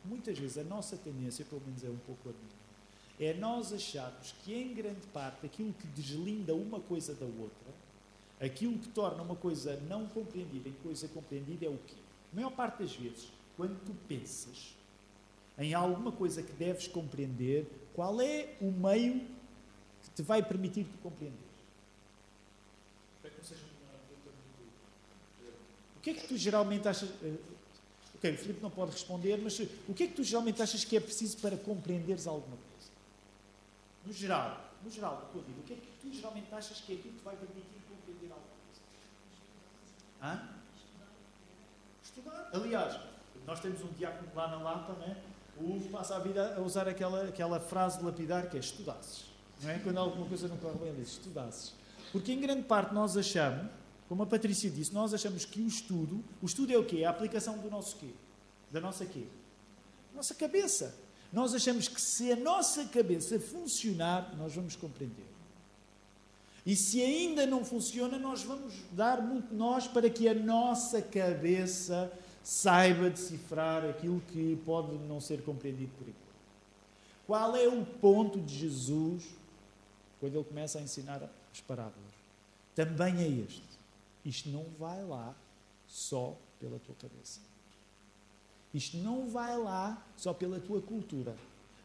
Muitas 0.07 0.37
vezes 0.37 0.57
a 0.57 0.63
nossa 0.63 0.95
tendência, 0.97 1.43
pelo 1.45 1.61
menos 1.65 1.83
é 1.83 1.89
um 1.89 1.97
pouco 1.97 2.29
a 2.29 2.31
minha, 2.31 3.29
é 3.31 3.33
nós 3.33 3.71
acharmos 3.73 4.33
que, 4.43 4.53
em 4.53 4.73
grande 4.73 5.05
parte, 5.07 5.45
aquilo 5.45 5.73
que 5.73 5.87
deslinda 5.87 6.53
uma 6.53 6.79
coisa 6.79 7.13
da 7.15 7.25
outra, 7.25 7.73
aquilo 8.39 8.77
que 8.77 8.89
torna 8.89 9.23
uma 9.23 9.35
coisa 9.35 9.79
não 9.87 10.05
compreendida 10.07 10.67
em 10.69 10.73
coisa 10.83 11.07
compreendida 11.07 11.65
é 11.65 11.69
o 11.69 11.77
quê? 11.87 11.95
A 12.31 12.35
maior 12.35 12.51
parte 12.51 12.79
das 12.83 12.93
vezes, 12.95 13.31
quando 13.55 13.79
tu 13.85 13.93
pensas 14.07 14.75
em 15.57 15.73
alguma 15.73 16.11
coisa 16.11 16.43
que 16.43 16.51
deves 16.51 16.87
compreender, 16.87 17.65
qual 17.93 18.19
é 18.19 18.55
o 18.59 18.69
meio 18.69 19.21
que 20.03 20.09
te 20.13 20.21
vai 20.21 20.43
permitir 20.43 20.83
tu 20.83 20.97
compreender? 21.01 21.37
Espero 23.15 23.33
que 23.33 23.39
não 23.41 23.47
seja 23.47 23.61
uma 23.63 23.97
pergunta 23.99 24.31
muito- 25.39 25.55
O 25.95 25.99
que 26.01 26.09
é 26.09 26.13
que 26.13 26.27
tu 26.27 26.37
geralmente 26.37 26.85
achas. 26.87 27.09
Ok, 28.25 28.33
o 28.33 28.37
Filipe 28.37 28.61
não 28.61 28.71
pode 28.71 28.91
responder, 28.91 29.37
mas 29.37 29.59
o 29.87 29.93
que 29.93 30.03
é 30.03 30.07
que 30.07 30.13
tu 30.13 30.23
geralmente 30.23 30.59
achas 30.59 30.83
que 30.83 30.97
é 30.97 30.99
preciso 30.99 31.37
para 31.37 31.55
compreenderes 31.57 32.25
alguma 32.25 32.57
coisa? 32.57 32.91
No 34.03 34.11
geral, 34.11 34.61
no 34.83 34.89
geral 34.89 35.17
da 35.17 35.25
tua 35.27 35.43
vida, 35.43 35.59
o 35.59 35.63
que 35.63 35.73
é 35.73 35.75
que 35.75 35.87
tu 36.01 36.11
geralmente 36.11 36.47
achas 36.51 36.81
que 36.81 36.93
é 36.93 36.95
aquilo 36.95 37.13
que 37.13 37.23
vai 37.23 37.35
permitir 37.35 37.81
compreender 37.87 38.31
alguma 38.31 38.55
coisa? 38.65 38.81
Hã? 40.23 40.49
Estudar. 42.03 42.49
Aliás, 42.51 42.99
nós 43.45 43.59
temos 43.59 43.81
um 43.81 43.89
diácono 43.89 44.31
lá 44.33 44.47
na 44.47 44.57
Lapa, 44.57 44.93
não 44.93 45.05
é? 45.05 45.17
O 45.57 45.75
Hugo 45.75 45.89
passa 45.89 46.15
a 46.15 46.19
vida 46.19 46.55
a 46.57 46.61
usar 46.61 46.87
aquela, 46.87 47.25
aquela 47.25 47.59
frase 47.59 48.03
lapidar 48.03 48.49
que 48.49 48.57
é 48.57 48.59
estudasses. 48.59 49.25
Não 49.61 49.69
é? 49.69 49.79
Quando 49.79 49.97
alguma 49.99 50.27
coisa 50.27 50.47
não 50.47 50.57
corre 50.57 50.79
bem, 50.79 50.87
ele 50.89 51.01
diz 51.01 51.11
estudasses. 51.11 51.73
Porque 52.11 52.31
em 52.31 52.41
grande 52.41 52.63
parte 52.63 52.91
nós 52.93 53.15
achamos, 53.15 53.69
como 54.07 54.23
a 54.23 54.25
Patrícia 54.25 54.69
disse, 54.69 54.93
nós 54.93 55.13
achamos 55.13 55.45
que 55.45 55.61
o 55.61 55.67
estudo, 55.67 56.23
o 56.41 56.45
estudo 56.45 56.71
é 56.71 56.77
o 56.77 56.85
quê? 56.85 56.99
É 56.99 57.05
a 57.05 57.09
aplicação 57.09 57.57
do 57.57 57.69
nosso 57.69 57.95
quê? 57.97 58.09
Da 58.71 58.79
nossa 58.79 59.05
quê? 59.05 59.23
Nossa 60.13 60.35
cabeça. 60.35 60.95
Nós 61.33 61.53
achamos 61.53 61.87
que 61.87 61.99
se 61.99 62.31
a 62.31 62.35
nossa 62.35 62.85
cabeça 62.85 63.39
funcionar, 63.39 64.35
nós 64.37 64.53
vamos 64.53 64.75
compreender. 64.75 65.25
E 66.65 66.75
se 66.75 67.01
ainda 67.01 67.45
não 67.45 67.63
funciona, 67.63 68.17
nós 68.17 68.43
vamos 68.43 68.73
dar 68.91 69.21
muito 69.21 69.53
nós 69.53 69.87
para 69.87 70.09
que 70.09 70.27
a 70.27 70.33
nossa 70.33 71.01
cabeça 71.01 72.11
saiba 72.43 73.09
decifrar 73.09 73.85
aquilo 73.85 74.21
que 74.31 74.59
pode 74.65 74.95
não 75.07 75.19
ser 75.19 75.43
compreendido 75.43 75.91
por 75.97 76.07
igual. 76.07 76.25
Qual 77.27 77.55
é 77.55 77.67
o 77.67 77.85
ponto 77.85 78.39
de 78.39 78.55
Jesus 78.55 79.23
quando 80.19 80.35
ele 80.35 80.43
começa 80.43 80.79
a 80.79 80.81
ensinar 80.81 81.21
as 81.51 81.61
parábolas? 81.61 82.13
Também 82.75 83.17
é 83.19 83.27
este. 83.27 83.74
Isto 84.25 84.49
não 84.49 84.65
vai 84.79 85.03
lá 85.03 85.35
só 85.87 86.35
pela 86.59 86.79
tua 86.79 86.95
cabeça. 86.95 87.39
Isto 88.73 88.97
não 88.97 89.29
vai 89.29 89.57
lá 89.57 90.05
só 90.17 90.33
pela 90.33 90.59
tua 90.59 90.81
cultura. 90.81 91.35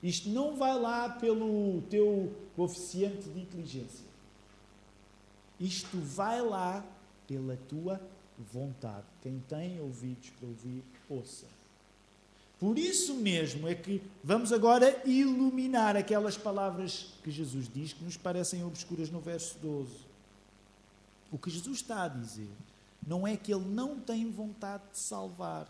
Isto 0.03 0.31
não 0.31 0.57
vai 0.57 0.79
lá 0.79 1.09
pelo 1.09 1.83
teu 1.83 2.35
coeficiente 2.57 3.29
de 3.29 3.41
inteligência. 3.41 4.07
Isto 5.61 5.99
vai 5.99 6.41
lá 6.41 6.85
pela 7.29 7.57
tua 7.69 8.01
vontade. 8.53 9.07
Quem 9.21 9.39
tem 9.47 9.79
ouvidos 9.81 10.31
para 10.31 10.49
ouvir, 10.49 10.83
ouça. 11.09 11.47
Por 12.59 12.79
isso 12.79 13.15
mesmo 13.15 13.69
é 13.69 13.75
que 13.75 14.03
vamos 14.25 14.53
agora 14.53 15.01
iluminar 15.07 15.97
aquelas 15.97 16.37
palavras 16.37 17.15
que 17.23 17.31
Jesus 17.31 17.71
diz 17.73 17.93
que 17.93 18.05
nos 18.05 18.17
parecem 18.17 18.65
obscuras 18.65 19.11
no 19.11 19.21
verso 19.21 19.59
12. 19.61 20.10
O 21.31 21.39
que 21.39 21.51
Jesus 21.51 21.79
está 21.79 22.05
a 22.05 22.09
dizer 22.09 22.51
não 23.07 23.27
é 23.27 23.37
que 23.37 23.53
ele 23.53 23.65
não 23.65 23.99
tem 23.99 24.31
vontade 24.31 24.83
de 24.93 24.99
salvar. 24.99 25.67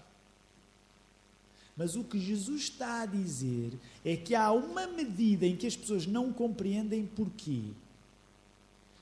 Mas 1.77 1.97
o 1.97 2.05
que 2.05 2.19
Jesus 2.19 2.63
está 2.63 3.03
a 3.03 3.07
dizer 3.07 3.73
é 4.05 4.17
que 4.17 4.35
há 4.35 4.53
uma 4.53 4.87
medida 4.87 5.47
em 5.47 5.57
que 5.57 5.67
as 5.67 5.77
pessoas 5.77 6.07
não 6.07 6.33
compreendem 6.33 7.07
porquê. 7.07 7.63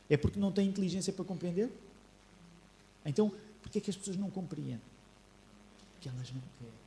É 0.09 0.17
porque 0.17 0.39
não 0.39 0.53
têm 0.53 0.69
inteligência 0.69 1.13
para 1.13 1.25
compreender? 1.25 1.71
Então, 3.05 3.33
porquê 3.63 3.79
é 3.79 3.81
que 3.81 3.91
as 3.91 3.97
pessoas 3.97 4.17
não 4.17 4.31
compreendem? 4.31 4.81
Porque 5.95 6.09
elas 6.09 6.31
não 6.33 6.43
querem. 6.59 6.79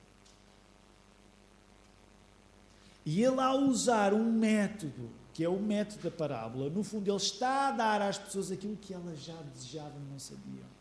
E 3.06 3.22
ele, 3.24 3.42
ao 3.42 3.60
usar 3.60 4.14
um 4.14 4.32
método, 4.32 5.10
que 5.34 5.44
é 5.44 5.50
o 5.50 5.60
método 5.60 6.04
da 6.04 6.12
parábola, 6.12 6.70
no 6.70 6.84
fundo, 6.84 7.10
ele 7.10 7.18
está 7.18 7.70
a 7.70 7.72
dar 7.72 8.02
às 8.02 8.18
pessoas 8.18 8.52
aquilo 8.52 8.76
que 8.76 8.94
elas 8.94 9.24
já 9.24 9.36
desejavam 9.54 9.98
e 9.98 10.12
não 10.12 10.20
sabiam. 10.20 10.72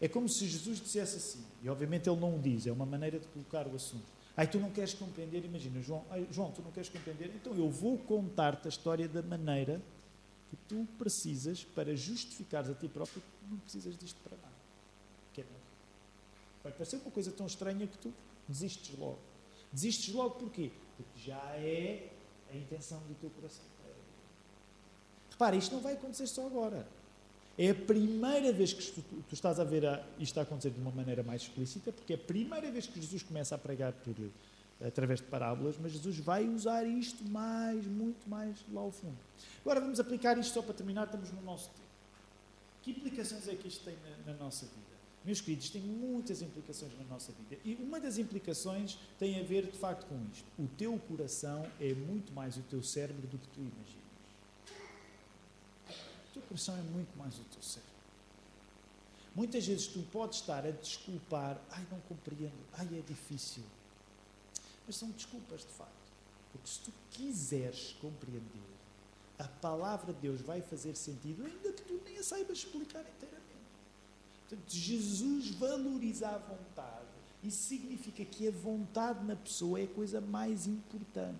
É 0.00 0.08
como 0.08 0.28
se 0.28 0.46
Jesus 0.46 0.80
dissesse 0.80 1.16
assim, 1.16 1.44
e 1.62 1.68
obviamente 1.68 2.08
ele 2.08 2.20
não 2.20 2.36
o 2.36 2.38
diz, 2.38 2.66
é 2.66 2.72
uma 2.72 2.84
maneira 2.84 3.18
de 3.18 3.26
colocar 3.28 3.66
o 3.66 3.74
assunto. 3.74 4.04
Ai, 4.36 4.46
tu 4.46 4.58
não 4.58 4.70
queres 4.70 4.92
compreender, 4.92 5.44
imagina, 5.44 5.80
João, 5.80 6.04
ai, 6.10 6.26
João, 6.30 6.50
tu 6.50 6.60
não 6.60 6.72
queres 6.72 6.88
compreender, 6.88 7.30
então 7.34 7.54
eu 7.54 7.70
vou 7.70 7.96
contar-te 7.96 8.66
a 8.66 8.68
história 8.68 9.08
da 9.08 9.22
maneira 9.22 9.80
que 10.50 10.56
tu 10.68 10.86
precisas 10.98 11.64
para 11.64 11.96
justificares 11.96 12.68
a 12.68 12.74
ti 12.74 12.88
próprio 12.88 13.22
que 13.22 13.50
não 13.50 13.58
precisas 13.58 13.96
disto 13.96 14.20
para 14.22 14.36
nada. 14.36 14.54
Que 15.32 15.40
é, 15.40 15.44
vai 16.62 16.72
parecer 16.72 16.96
uma 16.96 17.10
coisa 17.10 17.30
tão 17.30 17.46
estranha 17.46 17.86
que 17.86 17.96
tu 17.96 18.12
desistes 18.48 18.98
logo. 18.98 19.18
Desistes 19.72 20.12
logo 20.12 20.34
porquê? 20.34 20.70
Porque 20.96 21.20
já 21.20 21.40
é 21.56 22.10
a 22.54 22.58
intenção 22.58 23.00
do 23.00 23.14
teu 23.14 23.30
coração. 23.30 23.64
Repara, 25.30 25.56
isto 25.56 25.74
não 25.74 25.82
vai 25.82 25.94
acontecer 25.94 26.26
só 26.26 26.46
agora. 26.46 26.86
É 27.58 27.70
a 27.70 27.74
primeira 27.74 28.52
vez 28.52 28.72
que 28.72 29.00
tu, 29.00 29.02
estás 29.32 29.60
a 29.60 29.64
ver 29.64 29.82
isto 30.18 30.38
a 30.38 30.42
acontecer 30.42 30.70
de 30.70 30.80
uma 30.80 30.90
maneira 30.90 31.22
mais 31.22 31.42
explícita, 31.42 31.92
porque 31.92 32.12
é 32.12 32.16
a 32.16 32.18
primeira 32.18 32.70
vez 32.70 32.86
que 32.86 33.00
Jesus 33.00 33.22
começa 33.22 33.54
a 33.54 33.58
pregar 33.58 33.92
por, 33.92 34.14
através 34.84 35.20
de 35.20 35.26
parábolas, 35.26 35.76
mas 35.80 35.92
Jesus 35.92 36.18
vai 36.18 36.48
usar 36.48 36.84
isto 36.84 37.24
mais, 37.28 37.84
muito 37.86 38.28
mais 38.28 38.56
lá 38.72 38.80
ao 38.80 38.90
fundo. 38.90 39.16
Agora 39.60 39.80
vamos 39.80 40.00
aplicar 40.00 40.36
isto 40.38 40.52
só 40.52 40.62
para 40.62 40.74
terminar, 40.74 41.04
estamos 41.04 41.30
no 41.32 41.42
nosso 41.42 41.68
tempo. 41.70 41.84
Que 42.82 42.90
implicações 42.90 43.48
é 43.48 43.54
que 43.54 43.68
isto 43.68 43.84
tem 43.84 43.96
na, 44.26 44.32
na 44.32 44.38
nossa 44.38 44.66
vida? 44.66 44.94
Meus 45.24 45.40
queridos, 45.40 45.70
tem 45.70 45.80
muitas 45.80 46.42
implicações 46.42 46.92
na 46.98 47.04
nossa 47.04 47.32
vida. 47.32 47.60
E 47.64 47.74
uma 47.76 47.98
das 47.98 48.18
implicações 48.18 48.98
tem 49.18 49.40
a 49.40 49.42
ver, 49.42 49.64
de 49.66 49.78
facto, 49.78 50.06
com 50.06 50.22
isto. 50.30 50.44
O 50.58 50.68
teu 50.76 50.98
coração 51.08 51.66
é 51.80 51.94
muito 51.94 52.32
mais 52.32 52.58
o 52.58 52.62
teu 52.62 52.82
cérebro 52.82 53.26
do 53.26 53.38
que 53.38 53.48
tu 53.48 53.60
imaginas. 53.60 54.04
O 56.28 56.32
teu 56.34 56.42
coração 56.42 56.76
é 56.76 56.82
muito 56.82 57.16
mais 57.16 57.38
o 57.38 57.44
teu 57.44 57.62
cérebro. 57.62 57.94
Muitas 59.34 59.66
vezes 59.66 59.86
tu 59.86 60.00
podes 60.12 60.40
estar 60.40 60.64
a 60.66 60.70
desculpar, 60.70 61.60
ai, 61.70 61.84
não 61.90 61.98
compreendo, 62.00 62.52
ai, 62.74 62.86
é 62.92 63.00
difícil. 63.00 63.64
Mas 64.86 64.96
são 64.96 65.10
desculpas, 65.10 65.62
de 65.62 65.72
facto. 65.72 65.92
Porque 66.52 66.68
se 66.68 66.80
tu 66.80 66.92
quiseres 67.10 67.96
compreender, 68.00 68.62
a 69.38 69.48
palavra 69.48 70.12
de 70.12 70.20
Deus 70.20 70.40
vai 70.40 70.60
fazer 70.60 70.94
sentido, 70.94 71.44
ainda 71.44 71.72
que 71.72 71.82
tu 71.82 72.00
nem 72.04 72.18
a 72.18 72.22
saibas 72.22 72.58
explicar 72.58 73.00
inteiramente. 73.00 73.43
Portanto, 74.54 74.72
Jesus 74.72 75.50
valoriza 75.50 76.28
a 76.28 76.38
vontade. 76.38 77.04
Isso 77.42 77.68
significa 77.68 78.24
que 78.24 78.48
a 78.48 78.50
vontade 78.50 79.24
na 79.24 79.36
pessoa 79.36 79.80
é 79.80 79.84
a 79.84 79.88
coisa 79.88 80.20
mais 80.20 80.66
importante. 80.66 81.38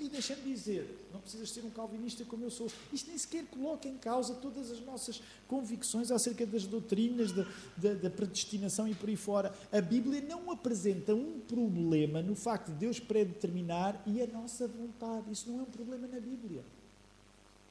E 0.00 0.08
deixa-me 0.08 0.42
dizer, 0.42 1.08
não 1.12 1.20
precisas 1.20 1.50
ser 1.50 1.64
um 1.64 1.70
calvinista 1.70 2.24
como 2.24 2.42
eu 2.42 2.50
sou. 2.50 2.66
Isto 2.92 3.08
nem 3.08 3.18
sequer 3.18 3.44
coloca 3.44 3.86
em 3.86 3.96
causa 3.98 4.34
todas 4.34 4.70
as 4.70 4.80
nossas 4.80 5.22
convicções 5.46 6.10
acerca 6.10 6.44
das 6.44 6.64
doutrinas, 6.64 7.30
da, 7.30 7.46
da, 7.76 7.94
da 7.94 8.10
predestinação 8.10 8.88
e 8.88 8.94
por 8.94 9.08
aí 9.08 9.16
fora. 9.16 9.54
A 9.70 9.80
Bíblia 9.80 10.20
não 10.22 10.50
apresenta 10.50 11.14
um 11.14 11.38
problema 11.40 12.20
no 12.20 12.34
facto 12.34 12.72
de 12.72 12.78
Deus 12.78 12.98
predeterminar 12.98 14.02
e 14.06 14.20
a 14.20 14.26
nossa 14.26 14.66
vontade. 14.66 15.30
Isso 15.30 15.48
não 15.50 15.60
é 15.60 15.62
um 15.62 15.66
problema 15.66 16.08
na 16.08 16.18
Bíblia. 16.18 16.64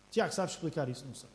Tiago, 0.09 0.33
sabes 0.33 0.53
explicar 0.53 0.87
isso? 0.87 1.05
Não 1.05 1.15
sei. 1.15 1.29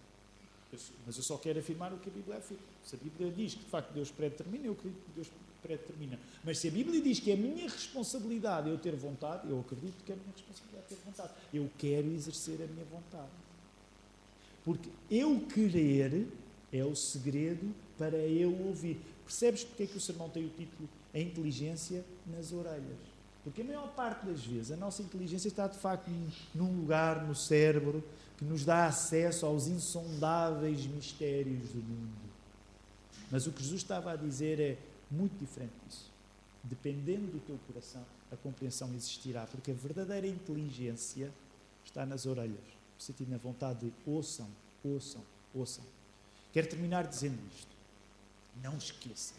Mas 1.07 1.17
eu 1.17 1.23
só 1.23 1.37
quero 1.39 1.59
afirmar 1.59 1.93
o 1.93 1.99
que 1.99 2.09
a 2.09 2.13
Bíblia 2.13 2.39
afirma. 2.39 2.63
Se 2.85 2.97
a 2.97 2.99
Bíblia 2.99 3.31
diz 3.31 3.55
que 3.55 3.65
de 3.65 3.71
facto 3.71 3.93
Deus 3.93 4.11
predetermina, 4.11 4.67
eu 4.67 4.73
acredito 4.73 5.01
que 5.05 5.13
Deus 5.15 5.29
predetermina. 5.63 6.19
Mas 6.45 6.59
se 6.59 6.69
a 6.69 6.71
Bíblia 6.71 7.01
diz 7.01 7.21
que 7.21 7.31
é 7.31 7.35
a 7.35 7.37
minha 7.37 7.69
responsabilidade 7.69 8.69
eu 8.69 8.79
ter 8.79 8.95
vontade, 8.97 9.49
eu 9.49 9.61
acredito 9.61 10.05
que 10.05 10.13
é 10.13 10.15
a 10.15 10.19
minha 10.19 10.33
responsabilidade 10.33 10.87
ter 10.89 10.99
vontade. 11.05 11.33
Eu 11.53 11.71
quero 11.79 12.09
exercer 12.13 12.63
a 12.63 12.67
minha 12.67 12.85
vontade. 12.85 13.31
Porque 14.65 14.89
eu 15.11 15.41
querer 15.47 16.27
é 16.73 16.85
o 16.85 16.95
segredo 16.95 17.75
para 17.97 18.17
eu 18.17 18.53
ouvir. 18.67 19.01
Percebes 19.25 19.65
porque 19.65 19.85
é 19.85 19.87
que 19.87 19.97
o 19.97 20.01
sermão 20.01 20.29
tem 20.29 20.45
o 20.45 20.51
título 20.51 20.89
A 21.15 21.19
Inteligência 21.19 22.05
nas 22.27 22.53
Orelhas? 22.53 23.17
Porque 23.43 23.63
a 23.63 23.65
maior 23.65 23.89
parte 23.95 24.27
das 24.27 24.45
vezes 24.45 24.73
a 24.73 24.77
nossa 24.77 25.03
inteligência 25.03 25.47
está 25.47 25.69
de 25.69 25.79
facto 25.79 26.11
num 26.53 26.81
lugar 26.81 27.25
no 27.25 27.35
cérebro 27.35 28.03
que 28.37 28.45
nos 28.45 28.65
dá 28.65 28.87
acesso 28.87 29.47
aos 29.47 29.67
insondáveis 29.67 30.87
mistérios 30.87 31.71
do 31.71 31.79
mundo. 31.79 32.27
Mas 33.31 33.47
o 33.47 33.53
que 33.53 33.63
Jesus 33.63 33.81
estava 33.81 34.13
a 34.13 34.17
dizer 34.17 34.61
é 34.61 34.79
muito 35.11 35.39
diferente 35.39 35.73
disso. 35.87 36.11
Dependendo 36.63 37.27
do 37.33 37.41
teu 37.41 37.59
coração, 37.67 38.05
a 38.31 38.37
compreensão 38.37 38.93
existirá, 38.95 39.47
porque 39.47 39.71
a 39.71 39.75
verdadeira 39.75 40.27
inteligência 40.27 41.33
está 41.85 42.05
nas 42.05 42.27
orelhas. 42.27 42.77
Sentindo 42.99 43.31
na 43.31 43.39
vontade 43.39 43.87
de 43.87 43.93
ouçam, 44.07 44.49
ouçam, 44.85 45.23
ouçam. 45.55 45.85
Quero 46.53 46.69
terminar 46.69 47.07
dizendo 47.07 47.39
isto. 47.55 47.77
Não 48.63 48.77
esqueças 48.77 49.37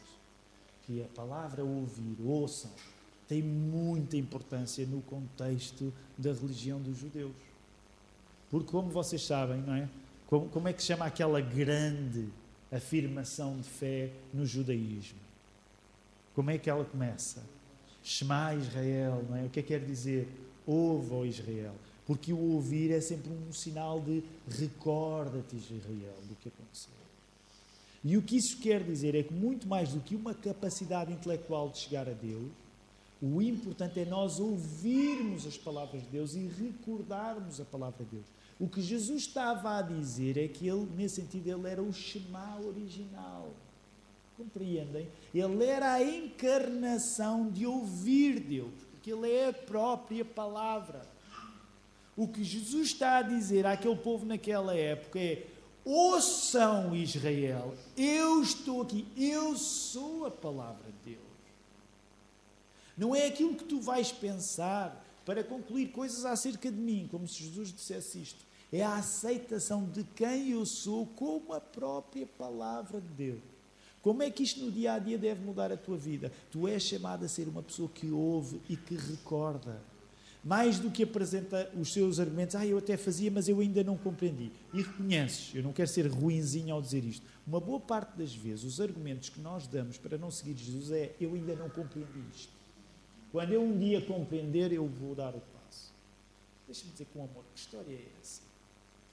que 0.85 1.03
a 1.03 1.07
palavra 1.07 1.63
ouvir, 1.63 2.15
ouçam, 2.23 2.71
tem 3.27 3.41
muita 3.41 4.15
importância 4.15 4.85
no 4.85 5.01
contexto 5.01 5.93
da 6.17 6.31
religião 6.31 6.79
dos 6.79 6.97
judeus. 6.97 7.33
Porque, 8.49 8.71
como 8.71 8.89
vocês 8.89 9.23
sabem, 9.23 9.57
não 9.61 9.73
é? 9.73 9.89
Como, 10.27 10.49
como 10.49 10.67
é 10.67 10.73
que 10.73 10.81
se 10.81 10.87
chama 10.87 11.05
aquela 11.05 11.41
grande 11.41 12.27
afirmação 12.71 13.57
de 13.57 13.69
fé 13.69 14.11
no 14.33 14.45
judaísmo? 14.45 15.19
Como 16.33 16.51
é 16.51 16.57
que 16.57 16.69
ela 16.69 16.85
começa? 16.85 17.43
Shema 18.03 18.55
Israel, 18.55 19.25
não 19.29 19.37
é? 19.37 19.43
O 19.45 19.49
que 19.49 19.59
é 19.59 19.63
que 19.63 19.69
quer 19.69 19.83
dizer? 19.83 20.27
Ouve, 20.65 21.13
ó 21.13 21.25
Israel. 21.25 21.75
Porque 22.05 22.31
o 22.31 22.39
ouvir 22.53 22.91
é 22.91 23.01
sempre 23.01 23.31
um 23.31 23.51
sinal 23.51 23.99
de 23.99 24.23
recorda-te, 24.47 25.55
Israel, 25.55 26.15
do 26.29 26.35
que 26.35 26.47
aconteceu. 26.47 26.93
E 28.03 28.15
o 28.15 28.21
que 28.21 28.37
isso 28.37 28.57
quer 28.59 28.83
dizer 28.83 29.15
é 29.15 29.23
que, 29.23 29.33
muito 29.33 29.67
mais 29.67 29.91
do 29.91 29.99
que 29.99 30.15
uma 30.15 30.33
capacidade 30.33 31.11
intelectual 31.11 31.69
de 31.69 31.79
chegar 31.79 32.07
a 32.07 32.13
Deus, 32.13 32.49
o 33.21 33.41
importante 33.41 33.99
é 33.99 34.05
nós 34.05 34.39
ouvirmos 34.39 35.45
as 35.45 35.57
palavras 35.57 36.01
de 36.03 36.07
Deus 36.09 36.35
e 36.35 36.47
recordarmos 36.47 37.59
a 37.59 37.65
palavra 37.65 38.05
de 38.05 38.11
Deus. 38.11 38.25
O 38.59 38.67
que 38.67 38.81
Jesus 38.81 39.23
estava 39.23 39.77
a 39.77 39.81
dizer 39.81 40.37
é 40.37 40.47
que 40.47 40.67
ele, 40.67 40.87
nesse 40.95 41.21
sentido, 41.21 41.47
ele 41.47 41.69
era 41.69 41.81
o 41.81 41.93
Shema 41.93 42.59
original. 42.59 43.53
Compreendem? 44.35 45.07
Ele 45.33 45.65
era 45.65 45.93
a 45.93 46.03
encarnação 46.03 47.49
de 47.49 47.65
ouvir 47.65 48.39
Deus, 48.39 48.73
porque 48.91 49.11
ele 49.11 49.31
é 49.31 49.49
a 49.49 49.53
própria 49.53 50.25
palavra. 50.25 51.01
O 52.15 52.27
que 52.27 52.43
Jesus 52.43 52.87
está 52.87 53.17
a 53.17 53.21
dizer 53.21 53.65
àquele 53.65 53.95
povo 53.95 54.25
naquela 54.25 54.75
época 54.75 55.19
é: 55.19 55.45
ouçam 55.85 56.95
Israel, 56.95 57.75
eu 57.95 58.41
estou 58.41 58.81
aqui, 58.81 59.07
eu 59.15 59.55
sou 59.55 60.25
a 60.25 60.31
palavra 60.31 60.91
de 61.03 61.11
Deus. 61.11 61.27
Não 62.97 63.15
é 63.15 63.27
aquilo 63.27 63.55
que 63.55 63.63
tu 63.63 63.79
vais 63.79 64.11
pensar 64.11 65.05
para 65.27 65.43
concluir 65.43 65.89
coisas 65.89 66.23
acerca 66.23 66.71
de 66.71 66.77
mim, 66.77 67.05
como 67.11 67.27
se 67.27 67.43
Jesus 67.43 67.73
dissesse 67.73 68.21
isto. 68.21 68.39
É 68.71 68.81
a 68.81 68.95
aceitação 68.95 69.83
de 69.83 70.05
quem 70.15 70.51
eu 70.51 70.65
sou 70.65 71.05
como 71.05 71.51
a 71.51 71.59
própria 71.59 72.25
palavra 72.25 73.01
de 73.01 73.09
Deus. 73.09 73.41
Como 74.01 74.23
é 74.23 74.31
que 74.31 74.41
isto 74.41 74.63
no 74.63 74.71
dia 74.71 74.93
a 74.93 74.99
dia 74.99 75.17
deve 75.17 75.43
mudar 75.43 75.69
a 75.69 75.75
tua 75.75 75.97
vida? 75.97 76.31
Tu 76.49 76.65
és 76.65 76.81
chamado 76.81 77.25
a 77.25 77.27
ser 77.27 77.49
uma 77.49 77.61
pessoa 77.61 77.89
que 77.89 78.09
ouve 78.09 78.61
e 78.69 78.77
que 78.77 78.95
recorda. 78.95 79.81
Mais 80.41 80.79
do 80.79 80.89
que 80.89 81.03
apresenta 81.03 81.69
os 81.77 81.91
seus 81.91 82.21
argumentos, 82.21 82.55
ah, 82.55 82.65
eu 82.65 82.77
até 82.77 82.95
fazia, 82.95 83.29
mas 83.29 83.49
eu 83.49 83.59
ainda 83.59 83.83
não 83.83 83.97
compreendi. 83.97 84.49
E 84.73 84.81
reconheces, 84.81 85.53
eu 85.53 85.61
não 85.61 85.73
quero 85.73 85.89
ser 85.89 86.07
ruinzinho 86.07 86.73
ao 86.73 86.81
dizer 86.81 87.03
isto. 87.03 87.25
Uma 87.45 87.59
boa 87.59 87.81
parte 87.81 88.17
das 88.17 88.33
vezes, 88.33 88.63
os 88.63 88.79
argumentos 88.79 89.27
que 89.27 89.41
nós 89.41 89.67
damos 89.67 89.97
para 89.97 90.17
não 90.17 90.31
seguir 90.31 90.55
Jesus 90.55 90.89
é, 90.89 91.13
eu 91.19 91.33
ainda 91.33 91.53
não 91.53 91.69
compreendi 91.69 92.23
isto. 92.33 92.56
Quando 93.37 93.53
eu 93.53 93.61
um 93.61 93.77
dia 93.77 94.01
compreender, 94.01 94.71
eu 94.71 94.87
vou 94.87 95.13
dar 95.13 95.29
o 95.29 95.39
passo. 95.39 95.93
Deixa-me 96.65 96.91
dizer 96.91 97.05
com 97.13 97.23
amor, 97.23 97.43
que 97.53 97.59
história 97.59 97.93
é 97.93 98.07
essa? 98.19 98.41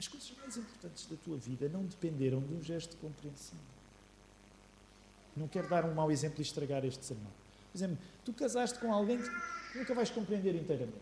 As 0.00 0.08
coisas 0.08 0.32
mais 0.38 0.56
importantes 0.56 1.04
da 1.04 1.16
tua 1.22 1.36
vida 1.36 1.68
não 1.68 1.84
dependeram 1.84 2.40
de 2.40 2.54
um 2.54 2.62
gesto 2.62 2.92
de 2.92 2.96
compreensão. 2.96 3.58
Não 5.36 5.46
quero 5.46 5.68
dar 5.68 5.84
um 5.84 5.92
mau 5.92 6.10
exemplo 6.10 6.38
e 6.38 6.42
estragar 6.42 6.86
este 6.86 7.04
sermão. 7.04 7.30
Por 7.70 7.76
exemplo, 7.76 7.98
tu 8.24 8.32
casaste 8.32 8.78
com 8.78 8.94
alguém 8.94 9.18
que 9.18 9.78
nunca 9.78 9.94
vais 9.94 10.08
compreender 10.08 10.54
inteiramente. 10.54 10.96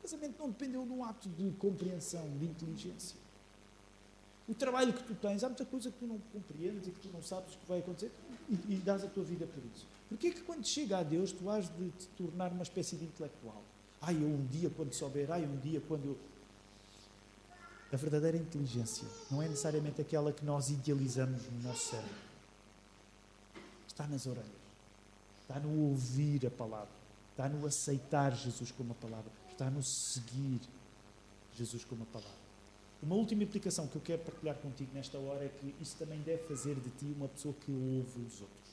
O 0.00 0.02
casamento 0.02 0.34
não 0.36 0.50
dependeu 0.50 0.84
de 0.84 0.90
um 0.90 1.04
ato 1.04 1.28
de 1.28 1.48
compreensão, 1.58 2.28
de 2.40 2.44
inteligência. 2.44 3.16
O 4.48 4.54
trabalho 4.54 4.92
que 4.92 5.04
tu 5.04 5.14
tens, 5.14 5.44
há 5.44 5.48
muita 5.48 5.64
coisa 5.64 5.92
que 5.92 5.98
tu 6.00 6.08
não 6.08 6.18
compreendes 6.32 6.88
e 6.88 6.90
que 6.90 6.98
tu 6.98 7.08
não 7.12 7.22
sabes 7.22 7.54
o 7.54 7.58
que 7.58 7.68
vai 7.68 7.78
acontecer 7.78 8.10
e, 8.50 8.54
e 8.74 8.82
dás 8.84 9.04
a 9.04 9.06
tua 9.06 9.22
vida 9.22 9.46
por 9.46 9.62
isso. 9.72 9.86
Porquê 10.08 10.30
que 10.30 10.40
quando 10.42 10.66
chega 10.66 10.98
a 10.98 11.02
Deus 11.02 11.32
tu 11.32 11.50
has 11.50 11.68
de 11.68 11.90
te 11.90 12.06
tornar 12.16 12.52
uma 12.52 12.62
espécie 12.62 12.96
de 12.96 13.04
intelectual? 13.04 13.62
Ai, 14.00 14.14
eu 14.14 14.28
um 14.28 14.46
dia 14.46 14.70
quando 14.70 14.92
souber, 14.92 15.30
ai, 15.30 15.44
um 15.44 15.58
dia 15.58 15.82
quando. 15.88 16.16
A 17.92 17.96
verdadeira 17.96 18.36
inteligência 18.36 19.06
não 19.30 19.40
é 19.40 19.48
necessariamente 19.48 20.00
aquela 20.00 20.32
que 20.32 20.44
nós 20.44 20.70
idealizamos 20.70 21.40
no 21.50 21.62
nosso 21.62 21.90
cérebro 21.90 22.26
está 23.96 24.06
nas 24.06 24.26
orelhas, 24.26 24.46
está 25.40 25.58
no 25.58 25.88
ouvir 25.88 26.46
a 26.46 26.50
palavra, 26.50 26.94
está 27.30 27.48
no 27.48 27.66
aceitar 27.66 28.36
Jesus 28.36 28.70
como 28.70 28.92
a 28.92 28.94
palavra, 28.94 29.32
está 29.50 29.70
no 29.70 29.82
seguir 29.82 30.60
Jesus 31.54 31.82
como 31.82 32.02
a 32.02 32.06
palavra. 32.06 32.46
Uma 33.02 33.14
última 33.14 33.42
implicação 33.42 33.86
que 33.86 33.96
eu 33.96 34.02
quero 34.02 34.22
partilhar 34.22 34.56
contigo 34.56 34.90
nesta 34.92 35.16
hora 35.16 35.44
é 35.44 35.48
que 35.48 35.74
isso 35.80 35.96
também 35.96 36.20
deve 36.20 36.42
fazer 36.42 36.74
de 36.74 36.90
ti 36.90 37.14
uma 37.16 37.28
pessoa 37.28 37.54
que 37.54 37.70
ouve 37.70 38.20
os 38.20 38.40
outros. 38.42 38.65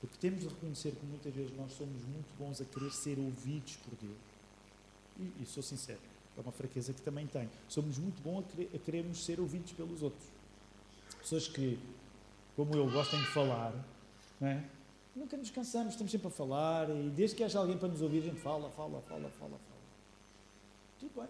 Porque 0.00 0.16
temos 0.18 0.40
de 0.40 0.48
reconhecer 0.48 0.92
que 0.92 1.06
muitas 1.06 1.34
vezes 1.34 1.56
nós 1.56 1.72
somos 1.72 2.02
muito 2.04 2.36
bons 2.38 2.60
a 2.60 2.64
querer 2.64 2.92
ser 2.92 3.18
ouvidos 3.18 3.76
por 3.76 3.94
Deus. 3.96 4.18
E, 5.18 5.42
e 5.42 5.46
sou 5.46 5.62
sincero, 5.62 6.00
é 6.36 6.40
uma 6.40 6.52
fraqueza 6.52 6.92
que 6.92 7.00
também 7.00 7.26
tenho. 7.26 7.50
Somos 7.68 7.98
muito 7.98 8.22
bons 8.22 8.40
a, 8.40 8.42
querer, 8.42 8.70
a 8.74 8.78
querermos 8.78 9.24
ser 9.24 9.40
ouvidos 9.40 9.72
pelos 9.72 10.02
outros. 10.02 10.24
Pessoas 11.20 11.48
que 11.48 11.78
como 12.56 12.74
eu, 12.74 12.90
gostem 12.90 13.20
de 13.20 13.26
falar, 13.26 13.74
não 14.40 14.48
é? 14.48 14.64
nunca 15.14 15.36
nos 15.36 15.50
cansamos, 15.50 15.92
estamos 15.92 16.10
sempre 16.10 16.28
a 16.28 16.30
falar 16.30 16.88
e 16.88 17.10
desde 17.10 17.36
que 17.36 17.44
haja 17.44 17.58
alguém 17.58 17.76
para 17.76 17.88
nos 17.88 18.00
ouvir, 18.00 18.20
a 18.20 18.22
gente 18.22 18.40
fala, 18.40 18.70
fala, 18.70 19.02
fala, 19.02 19.28
fala, 19.28 19.30
fala. 19.38 19.60
Tudo 20.98 21.12
bem. 21.14 21.28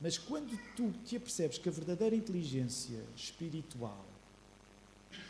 Mas 0.00 0.16
quando 0.16 0.58
tu 0.74 0.90
te 1.04 1.16
apercebes 1.16 1.58
que 1.58 1.68
a 1.68 1.72
verdadeira 1.72 2.16
inteligência 2.16 3.02
espiritual 3.14 4.04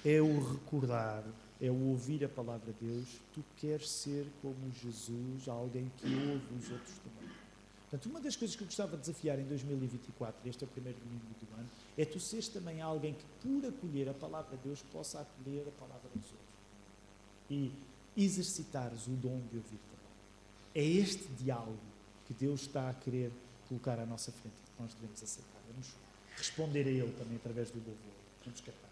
é 0.04 0.20
o 0.20 0.40
recordar, 0.52 1.24
é 1.60 1.70
o 1.70 1.88
ouvir 1.88 2.24
a 2.24 2.28
palavra 2.28 2.72
de 2.72 2.86
Deus, 2.86 3.20
tu 3.32 3.42
queres 3.56 3.90
ser 3.90 4.26
como 4.42 4.70
Jesus, 4.72 5.48
alguém 5.48 5.90
que 5.96 6.06
ouve 6.06 6.54
os 6.54 6.70
outros 6.70 6.98
também. 6.98 7.30
Portanto, 7.82 8.06
uma 8.06 8.20
das 8.20 8.34
coisas 8.36 8.56
que 8.56 8.62
eu 8.62 8.66
gostava 8.66 8.96
de 8.96 9.02
desafiar 9.02 9.38
em 9.38 9.44
2024, 9.44 10.48
este 10.48 10.64
é 10.64 10.66
o 10.66 10.70
primeiro 10.70 10.98
domingo 10.98 11.24
do 11.24 11.58
ano, 11.58 11.68
é 11.96 12.04
tu 12.04 12.18
seres 12.18 12.48
também 12.48 12.82
alguém 12.82 13.14
que, 13.14 13.24
por 13.42 13.68
acolher 13.68 14.08
a 14.08 14.14
palavra 14.14 14.56
de 14.56 14.64
Deus, 14.64 14.82
possa 14.92 15.20
acolher 15.20 15.66
a 15.68 15.80
palavra 15.80 16.10
dos 16.14 16.24
outros. 16.24 16.46
E 17.48 17.72
exercitares 18.16 19.06
o 19.06 19.10
dom 19.10 19.40
de 19.50 19.56
ouvir 19.56 19.78
também. 19.78 20.06
É 20.74 20.82
este 20.82 21.26
diálogo 21.34 21.78
que 22.26 22.34
Deus 22.34 22.62
está 22.62 22.90
a 22.90 22.94
querer 22.94 23.30
colocar 23.68 23.98
à 23.98 24.06
nossa 24.06 24.32
frente, 24.32 24.54
que 24.54 24.82
nós 24.82 24.92
devemos 24.94 25.22
aceitar. 25.22 25.60
Vamos 25.70 25.94
responder 26.36 26.86
a 26.86 26.90
Ele 26.90 27.12
também 27.12 27.36
através 27.36 27.70
do 27.70 27.78
louvor. 27.78 28.14
Vamos 28.44 28.60
cantar. 28.60 28.86